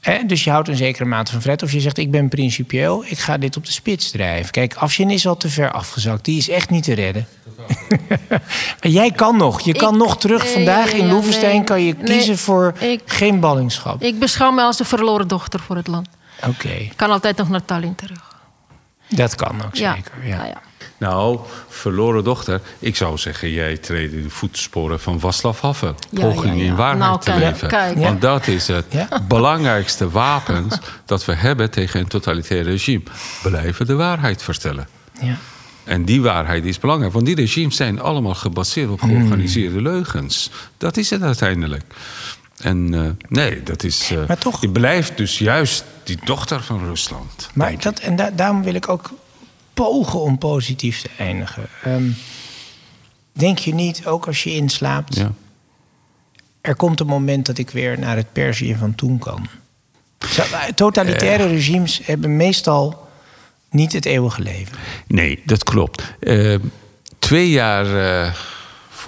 [0.00, 0.24] Hè?
[0.26, 1.62] Dus je houdt een zekere mate van vrijheid.
[1.68, 4.50] Of je zegt, ik ben principieel, ik ga dit op de spits drijven.
[4.50, 6.24] Kijk, Afshin is al te ver afgezakt.
[6.24, 7.26] Die is echt niet te redden.
[8.28, 8.38] maar
[8.90, 9.60] jij kan nog.
[9.60, 10.44] Je kan Ik- nog terug.
[10.44, 11.64] nee, Vandaag in ja, Loevestein nee.
[11.64, 14.02] kan je Nee, kiezen voor ik- geen ballingschap.
[14.02, 16.08] Ik beschouw me als de verloren dochter voor het land.
[16.46, 18.36] Oké, Ik kan altijd nog naar Tallinn terug.
[19.08, 19.94] dat kan ook Ja.
[19.94, 20.12] zeker.
[20.22, 20.36] Ja.
[20.36, 20.60] Ja, ja.
[20.98, 21.38] Nou,
[21.68, 22.60] verloren dochter.
[22.78, 25.94] Ik zou zeggen, jij treedt in de voetsporen van Václav Havel.
[26.10, 26.68] Ja, Poging ja, ja.
[26.68, 27.68] in waarheid Nou, te kijk, leven.
[27.68, 27.96] kijk.
[27.98, 29.08] Want dat is het Ja.
[29.28, 30.68] belangrijkste wapen
[31.04, 33.02] dat we hebben tegen een totalitair regime.
[33.42, 34.88] Blijven de waarheid vertellen.
[35.20, 35.36] Ja.
[35.84, 40.50] En die waarheid is belangrijk, want die regimes zijn allemaal gebaseerd op georganiseerde leugens.
[40.78, 41.82] Dat is het uiteindelijk.
[42.58, 44.10] En eh, nee, dat is.
[44.10, 47.48] eh, Maar toch- Je blijft dus juist die dochter van Rusland.
[47.54, 49.10] Maar dat, en da- daarom wil ik ook
[49.84, 51.66] pogen om positief te eindigen.
[51.82, 52.10] Ehm,
[53.32, 55.16] denk je niet, ook als je inslaapt...
[55.16, 55.32] Ja.
[56.60, 59.48] er komt een moment dat ik weer naar het Perzië van toen kan.
[60.28, 60.42] Zo,
[60.74, 63.08] Totalitaire regimes hebben meestal
[63.70, 64.76] niet het eeuwige leven.
[65.06, 66.02] Nee, dat klopt.
[66.20, 66.54] Eh,
[67.18, 67.86] twee jaar,
[68.26, 68.34] eh,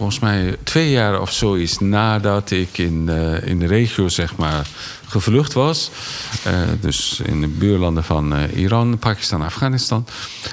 [0.01, 4.37] volgens mij twee jaar of zo is nadat ik in, eh, in de regio zeg
[4.37, 4.67] maar
[5.07, 5.91] gevlucht was.
[6.45, 10.07] eh, dus in de buurlanden van eh, Iran, Pakistan, Afghanistan.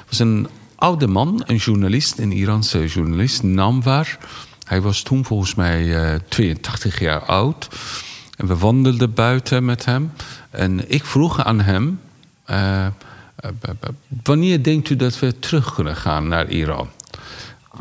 [0.07, 4.17] was een oude man, een journalist, een Iraanse journalist, Namwar.
[4.63, 7.67] Hij was toen volgens mij eh 82 jaar oud.
[8.37, 10.11] En we wandelden buiten met hem.
[10.49, 11.99] En ik vroeg aan hem...
[14.23, 16.89] wanneer denkt u dat we terug kunnen gaan naar Iran?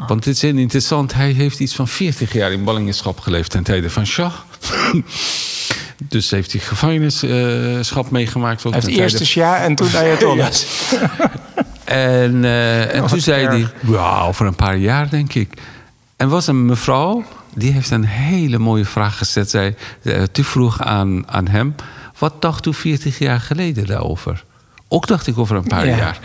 [0.07, 1.15] Want het is heel interessant.
[1.15, 4.33] Hij heeft iets van 40 jaar in ballingschap geleefd ten tijde van Shah.
[6.09, 8.65] dus heeft hij gevangenschap meegemaakt.
[8.67, 10.67] Ook Hij ten heeft tijde eerst Shah en toen Ayatollahs.
[11.85, 15.53] en, eh, en toen zei hij, ja, over een paar jaar denk ik.
[16.17, 17.25] En was een mevrouw,
[17.55, 19.51] die heeft een hele mooie vraag gezet.
[19.51, 19.77] Zij
[20.33, 21.75] toen vroeg aan, aan hem,
[22.19, 24.45] wat dacht u 40 jaar geleden daarover?
[24.89, 25.97] Ook dacht ik over een paar Ja.
[25.97, 26.19] jaar.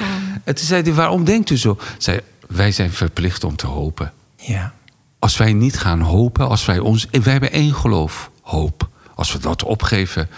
[0.44, 1.78] En toen zei hij, waarom denkt u zo?
[1.98, 2.20] Zei,
[2.52, 4.14] wij zijn verplicht om te hopen.
[4.36, 4.74] Ja.
[5.20, 7.08] Als wij niet gaan hopen, als wij ons.
[7.12, 8.90] Wij hebben één geloof, hoop.
[9.16, 10.30] Als we dat opgeven,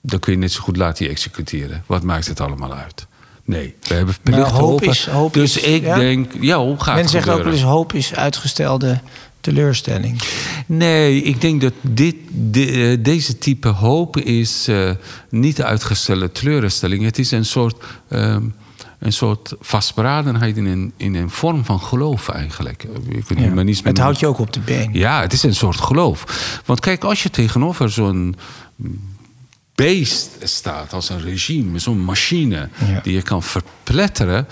[0.00, 1.82] dan kun je net zo goed laten executeren.
[1.86, 3.06] Wat maakt het allemaal uit?
[3.44, 4.86] Nee, we hebben plicht hoop geholpen.
[4.88, 5.98] is- hoop dus is- ik ja?
[5.98, 9.00] denk, ja, hoe gaat Men zegt ook wel eens hoop is uitgestelde
[9.40, 10.22] teleurstelling.
[10.66, 14.90] Nee, ik denk dat dit, de- eh, deze type hoop is eh,
[15.30, 17.04] niet uitgestelde teleurstelling.
[17.04, 18.42] Het is een soort, ehm,
[18.98, 22.82] een soort vastberadenheid in een, in een vorm van geloof eigenlijk.
[23.08, 23.44] Je kunt Ja.
[23.44, 24.02] humanisme Het noemen.
[24.02, 24.92] houdt je ook op de been.
[24.92, 26.60] Ja, het is een soort geloof.
[26.64, 28.36] Want kijk, als je tegenover zo'n
[29.74, 33.00] beest staat, als een regime, zo'n machine Ja.
[33.02, 34.46] die je kan verpletteren.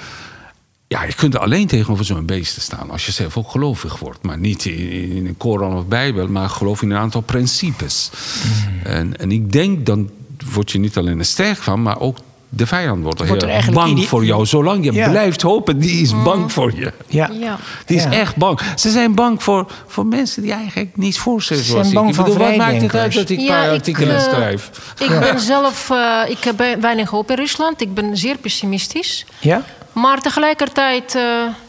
[0.88, 4.22] Ja, je kunt alleen tegenover zo'n beest staan als je zelf ook gelovig wordt.
[4.22, 8.10] Maar niet in, in een Koran of Bijbel, maar geloof in een aantal principes.
[8.44, 8.82] Mm.
[8.82, 10.10] En, en ik denk, dan
[10.52, 12.18] word je niet alleen er sterk van, maar ook
[12.56, 14.46] de vijand wordt, Wordt er heel eigenlijk bang voor jou.
[14.46, 15.08] Zolang je Ja.
[15.10, 16.92] blijft hopen, die is bang voor je.
[17.06, 17.30] Ja.
[17.32, 17.58] Ja.
[17.86, 18.12] Die is Ja.
[18.12, 18.60] echt bang.
[18.76, 22.16] Ze zijn bang voor, voor mensen die eigenlijk niet voor zich Ze zijn bang ik
[22.16, 24.70] bedoel, wat maakt het uit dat ik een paar ik, artikelen eh, schrijf?
[24.98, 27.80] Ik ben zelf, eh, ik heb weinig hoop in Rusland.
[27.80, 29.26] Ik ben zeer pessimistisch.
[29.40, 29.62] Ja?
[29.92, 31.22] Maar tegelijkertijd eh,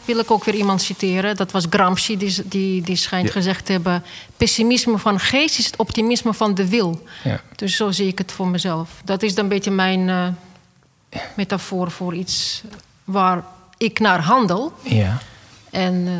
[0.04, 1.36] wil ik ook weer iemand citeren.
[1.36, 3.32] Dat was Gramsci, die, die, die schijnt Ja.
[3.32, 4.02] gezegd te hebben...
[4.36, 7.02] pessimisme van geest is het optimisme van de wil.
[7.24, 7.40] Ja.
[7.56, 8.88] Dus zo zie ik het voor mezelf.
[9.04, 10.26] Dat is dan een beetje mijn eh,
[11.36, 12.62] metafoor voor iets
[13.04, 13.44] waar
[13.76, 14.72] ik naar handel.
[14.82, 15.18] Ja.
[15.70, 16.12] En, eh,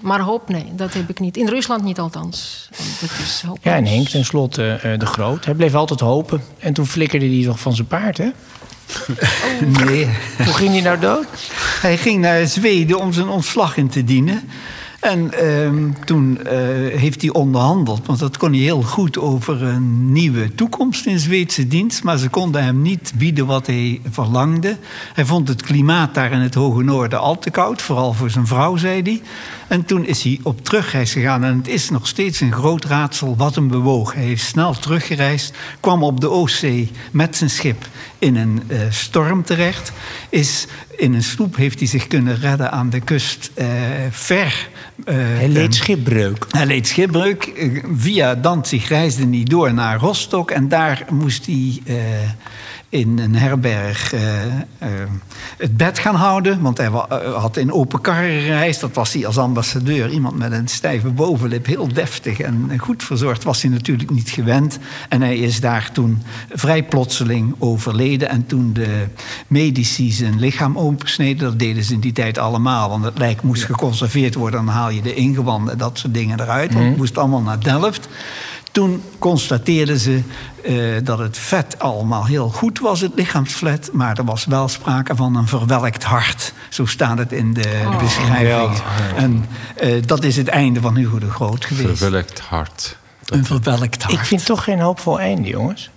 [0.00, 1.36] maar hoop, nee, dat heb ik niet.
[1.36, 2.68] In Rusland niet althans.
[3.00, 3.44] Dat is.
[3.62, 5.44] Ja, en Henk tenslotte eh, de Groot.
[5.44, 6.42] Hij bleef altijd hopen.
[6.58, 8.28] En toen flikkerde hij toch van zijn paard, hè?
[9.84, 11.26] Nee, Hoe ging hij nou dood?
[11.80, 14.50] hij ging naar Zweden om zijn ontslag in te dienen.
[15.00, 16.58] En ehm, toen eh,
[16.98, 21.68] heeft hij onderhandeld, want dat kon hij heel goed over een nieuwe toekomst in Zweedse
[21.68, 22.02] dienst.
[22.02, 24.76] Maar ze konden hem niet bieden wat hij verlangde.
[25.14, 28.46] Hij vond het klimaat daar in het Hoge Noorden al te koud, vooral voor zijn
[28.46, 29.22] vrouw, zei hij.
[29.68, 31.44] En toen is hij op terugreis gegaan.
[31.44, 34.14] En het is nog steeds een groot raadsel wat hem bewoog.
[34.14, 37.86] Hij heeft snel teruggereisd, kwam op de Oostzee met zijn schip
[38.18, 39.92] in een eh, storm terecht.
[40.28, 43.66] Is in een sloep heeft hij zich kunnen redden aan de kust eh,
[44.10, 44.68] ver.
[45.04, 46.46] Eh, Hij leed schipbreuk.
[46.50, 47.44] hij leed schipbreuk.
[47.44, 50.50] Eh, Via Danzig reisde hij door naar Rostock.
[50.50, 51.96] En daar moest hij eh,
[52.90, 54.60] in een herberg eh, eh,
[55.56, 56.60] het bed gaan houden.
[56.60, 58.80] Want hij eh, had in open karren gereisd.
[58.80, 60.10] Dat was hij als ambassadeur.
[60.10, 61.66] Iemand met een stijve bovenlip.
[61.66, 64.78] Heel deftig en goed verzorgd was hij natuurlijk niet gewend.
[65.08, 66.22] En hij is daar toen
[66.52, 68.28] vrij plotseling overleden.
[68.28, 69.06] En toen de
[69.46, 71.38] medici zijn lichaam opensneden...
[71.38, 72.88] dat deden ze in die tijd allemaal.
[72.88, 74.64] Want het lijk moest geconserveerd worden.
[74.64, 76.72] Dan haal je de ingewanden en dat soort dingen eruit.
[76.74, 78.08] Want het moest allemaal naar Delft.
[78.72, 80.22] Toen constateerden ze
[80.64, 83.90] eh, dat het vet allemaal heel goed was, het lichaamsvet.
[83.92, 86.52] Maar er was wel sprake van een verwelkt hart.
[86.68, 88.82] Zo staat het in de beschrijving.
[89.16, 89.46] En
[89.76, 91.98] eh, dat is het einde van Hugo de Groot geweest.
[91.98, 92.96] Verwelkt hart.
[93.24, 94.18] Een verwelkt hart.
[94.18, 95.90] Ik vind toch geen hoopvol einde, jongens.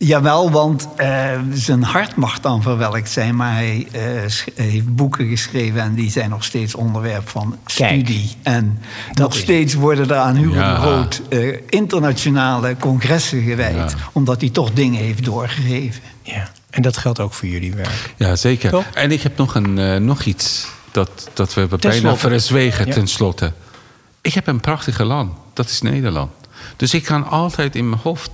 [0.00, 5.28] Jawel, want eh, zijn hart mag dan verwelkt zijn, maar hij eh, sch- heeft boeken
[5.28, 8.36] geschreven en die zijn nog steeds onderwerp van Kijk, studie.
[8.42, 8.78] En
[9.08, 10.74] dat nog is- steeds worden er aan Hugo Ja.
[10.74, 13.88] de Groot eh, internationale congressen gewijd, Ja.
[14.12, 16.02] omdat hij toch dingen heeft doorgegeven.
[16.22, 16.48] Ja.
[16.70, 18.14] En dat geldt ook voor jullie werk.
[18.16, 18.86] Ja, zeker.
[18.94, 22.18] En ik heb nog, een, eh, nog iets dat, dat we Ten bijna slotte.
[22.28, 22.92] verzwegen Ja.
[22.92, 23.52] tenslotte.
[24.20, 25.32] Ik heb een prachtige land.
[25.52, 26.30] Dat is Nederland.
[26.76, 28.30] Dus ik kan altijd in mijn hoofd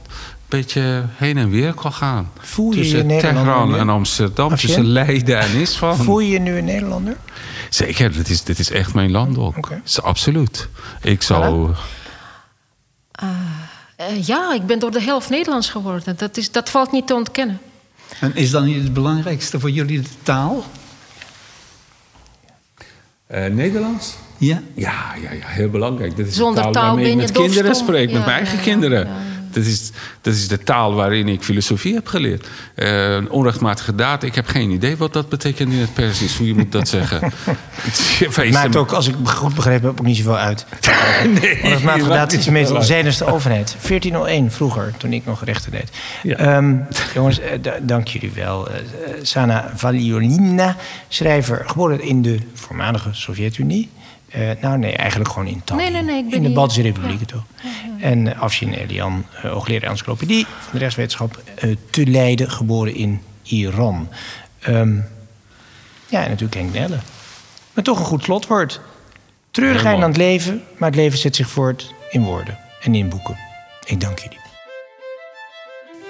[0.57, 2.31] beetje heen en weer kan gaan.
[2.39, 5.97] Voel je je Tussen Nederlander Teheran en Amsterdam, tussen Leiden en Isfahan.
[6.05, 7.17] Voel je je nu een Nederlander?
[7.71, 9.57] Zeker, dit is, dit is echt mijn land ook.
[9.57, 9.81] Oké.
[9.85, 10.69] Is absoluut.
[11.03, 11.71] Ik zou...
[13.13, 16.17] Eh, ja, ik ben door de helft Nederlands geworden.
[16.17, 17.61] Dat, is, dat valt niet te ontkennen.
[18.21, 20.65] En is dan niet het belangrijkste voor jullie de taal?
[23.27, 24.15] Eh, Nederlands?
[24.39, 24.63] Ja?
[24.75, 26.17] Ja, ja, ja, heel belangrijk.
[26.17, 28.37] Dat is Zonder de taal, taal waarmee ben ik je met kinderen spreek, met mijn
[28.37, 29.09] eigen ja, ja, kinderen.
[29.55, 29.91] Dat, is,
[30.21, 32.47] dat is de taal waarin ik filosofie heb geleerd.
[32.75, 36.37] Een onrechtmatige daad, ik heb geen idee wat dat betekent in het Persisch.
[36.37, 37.33] Hoe je moet dat zeggen.
[38.19, 40.67] Het maakt ook, als ik goed begrepen heb, ook niet zoveel uit.
[41.43, 43.69] nee, maakt inderdaad iets meestal zijnens de overheid.
[43.71, 45.91] 1401 vroeger, toen ik nog rechten deed.
[46.23, 46.37] Ja.
[46.37, 46.75] Ehm,
[47.15, 48.69] jongens, eh, da- dank jullie wel.
[48.71, 48.75] Eh,
[49.23, 50.77] Sana Valiolina,
[51.09, 53.89] schrijver, geboren in de voormalige Sovjet-Unie.
[54.35, 55.93] Eh, nou nee, eigenlijk gewoon in Tallinn.
[55.93, 56.57] Nee, nee, nee, ik ben In de hier.
[56.57, 57.45] Baltische Republieken toch?
[57.99, 63.21] En uh, Afshin Elian, uh, hoogleraar encyclopedie van de rechtswetenschap uh, te Leiden, geboren in
[63.43, 64.09] Iran.
[64.69, 65.07] Um,
[66.09, 66.99] ja, en natuurlijk Henk Nelle.
[67.75, 68.81] Maar toch een goed slotwoord.
[69.51, 73.37] Treurigheid aan het leven, maar het leven zet zich voort in woorden en in boeken.
[73.85, 74.44] Ik dank jullie.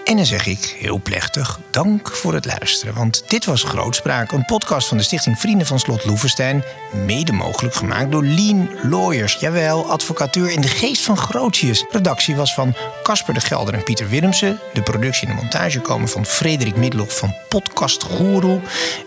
[0.05, 2.95] En dan zeg ik heel plechtig dank voor het luisteren.
[2.95, 6.65] Want dit was Grootspraak, een podcast van de Stichting Vrienden van Slot Loevestein.
[7.07, 9.35] Mede mogelijk gemaakt door Lean Lawyers.
[9.35, 11.85] Jawel, advocatuur in de geest van Grootjes.
[11.91, 14.61] Redactie was van Casper de Gelder en Pieter Willemsen.
[14.73, 18.61] De productie en de montage komen van Frederik Middelhoff van Podcast Guru.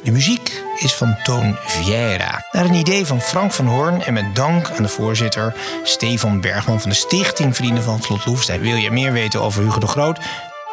[0.03, 2.45] De muziek is van Toon Vieira.
[2.51, 6.81] Naar een idee van Frank van Hoorn en met dank aan de voorzitter Stefan Bergman
[6.81, 8.61] van de Stichting Vrienden van Slot Loevestein.
[8.61, 10.19] Wil je meer weten over Hugo de Groot?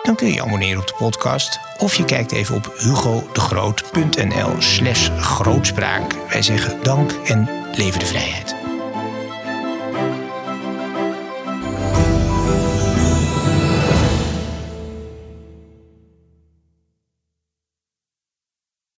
[0.04, 1.60] Dan kun je abonneren op de podcast.
[1.78, 6.14] Of je kijkt even op hugodegroot.nl slash grootspraak.
[6.28, 8.63] Wij zeggen dank en leven de vrijheid.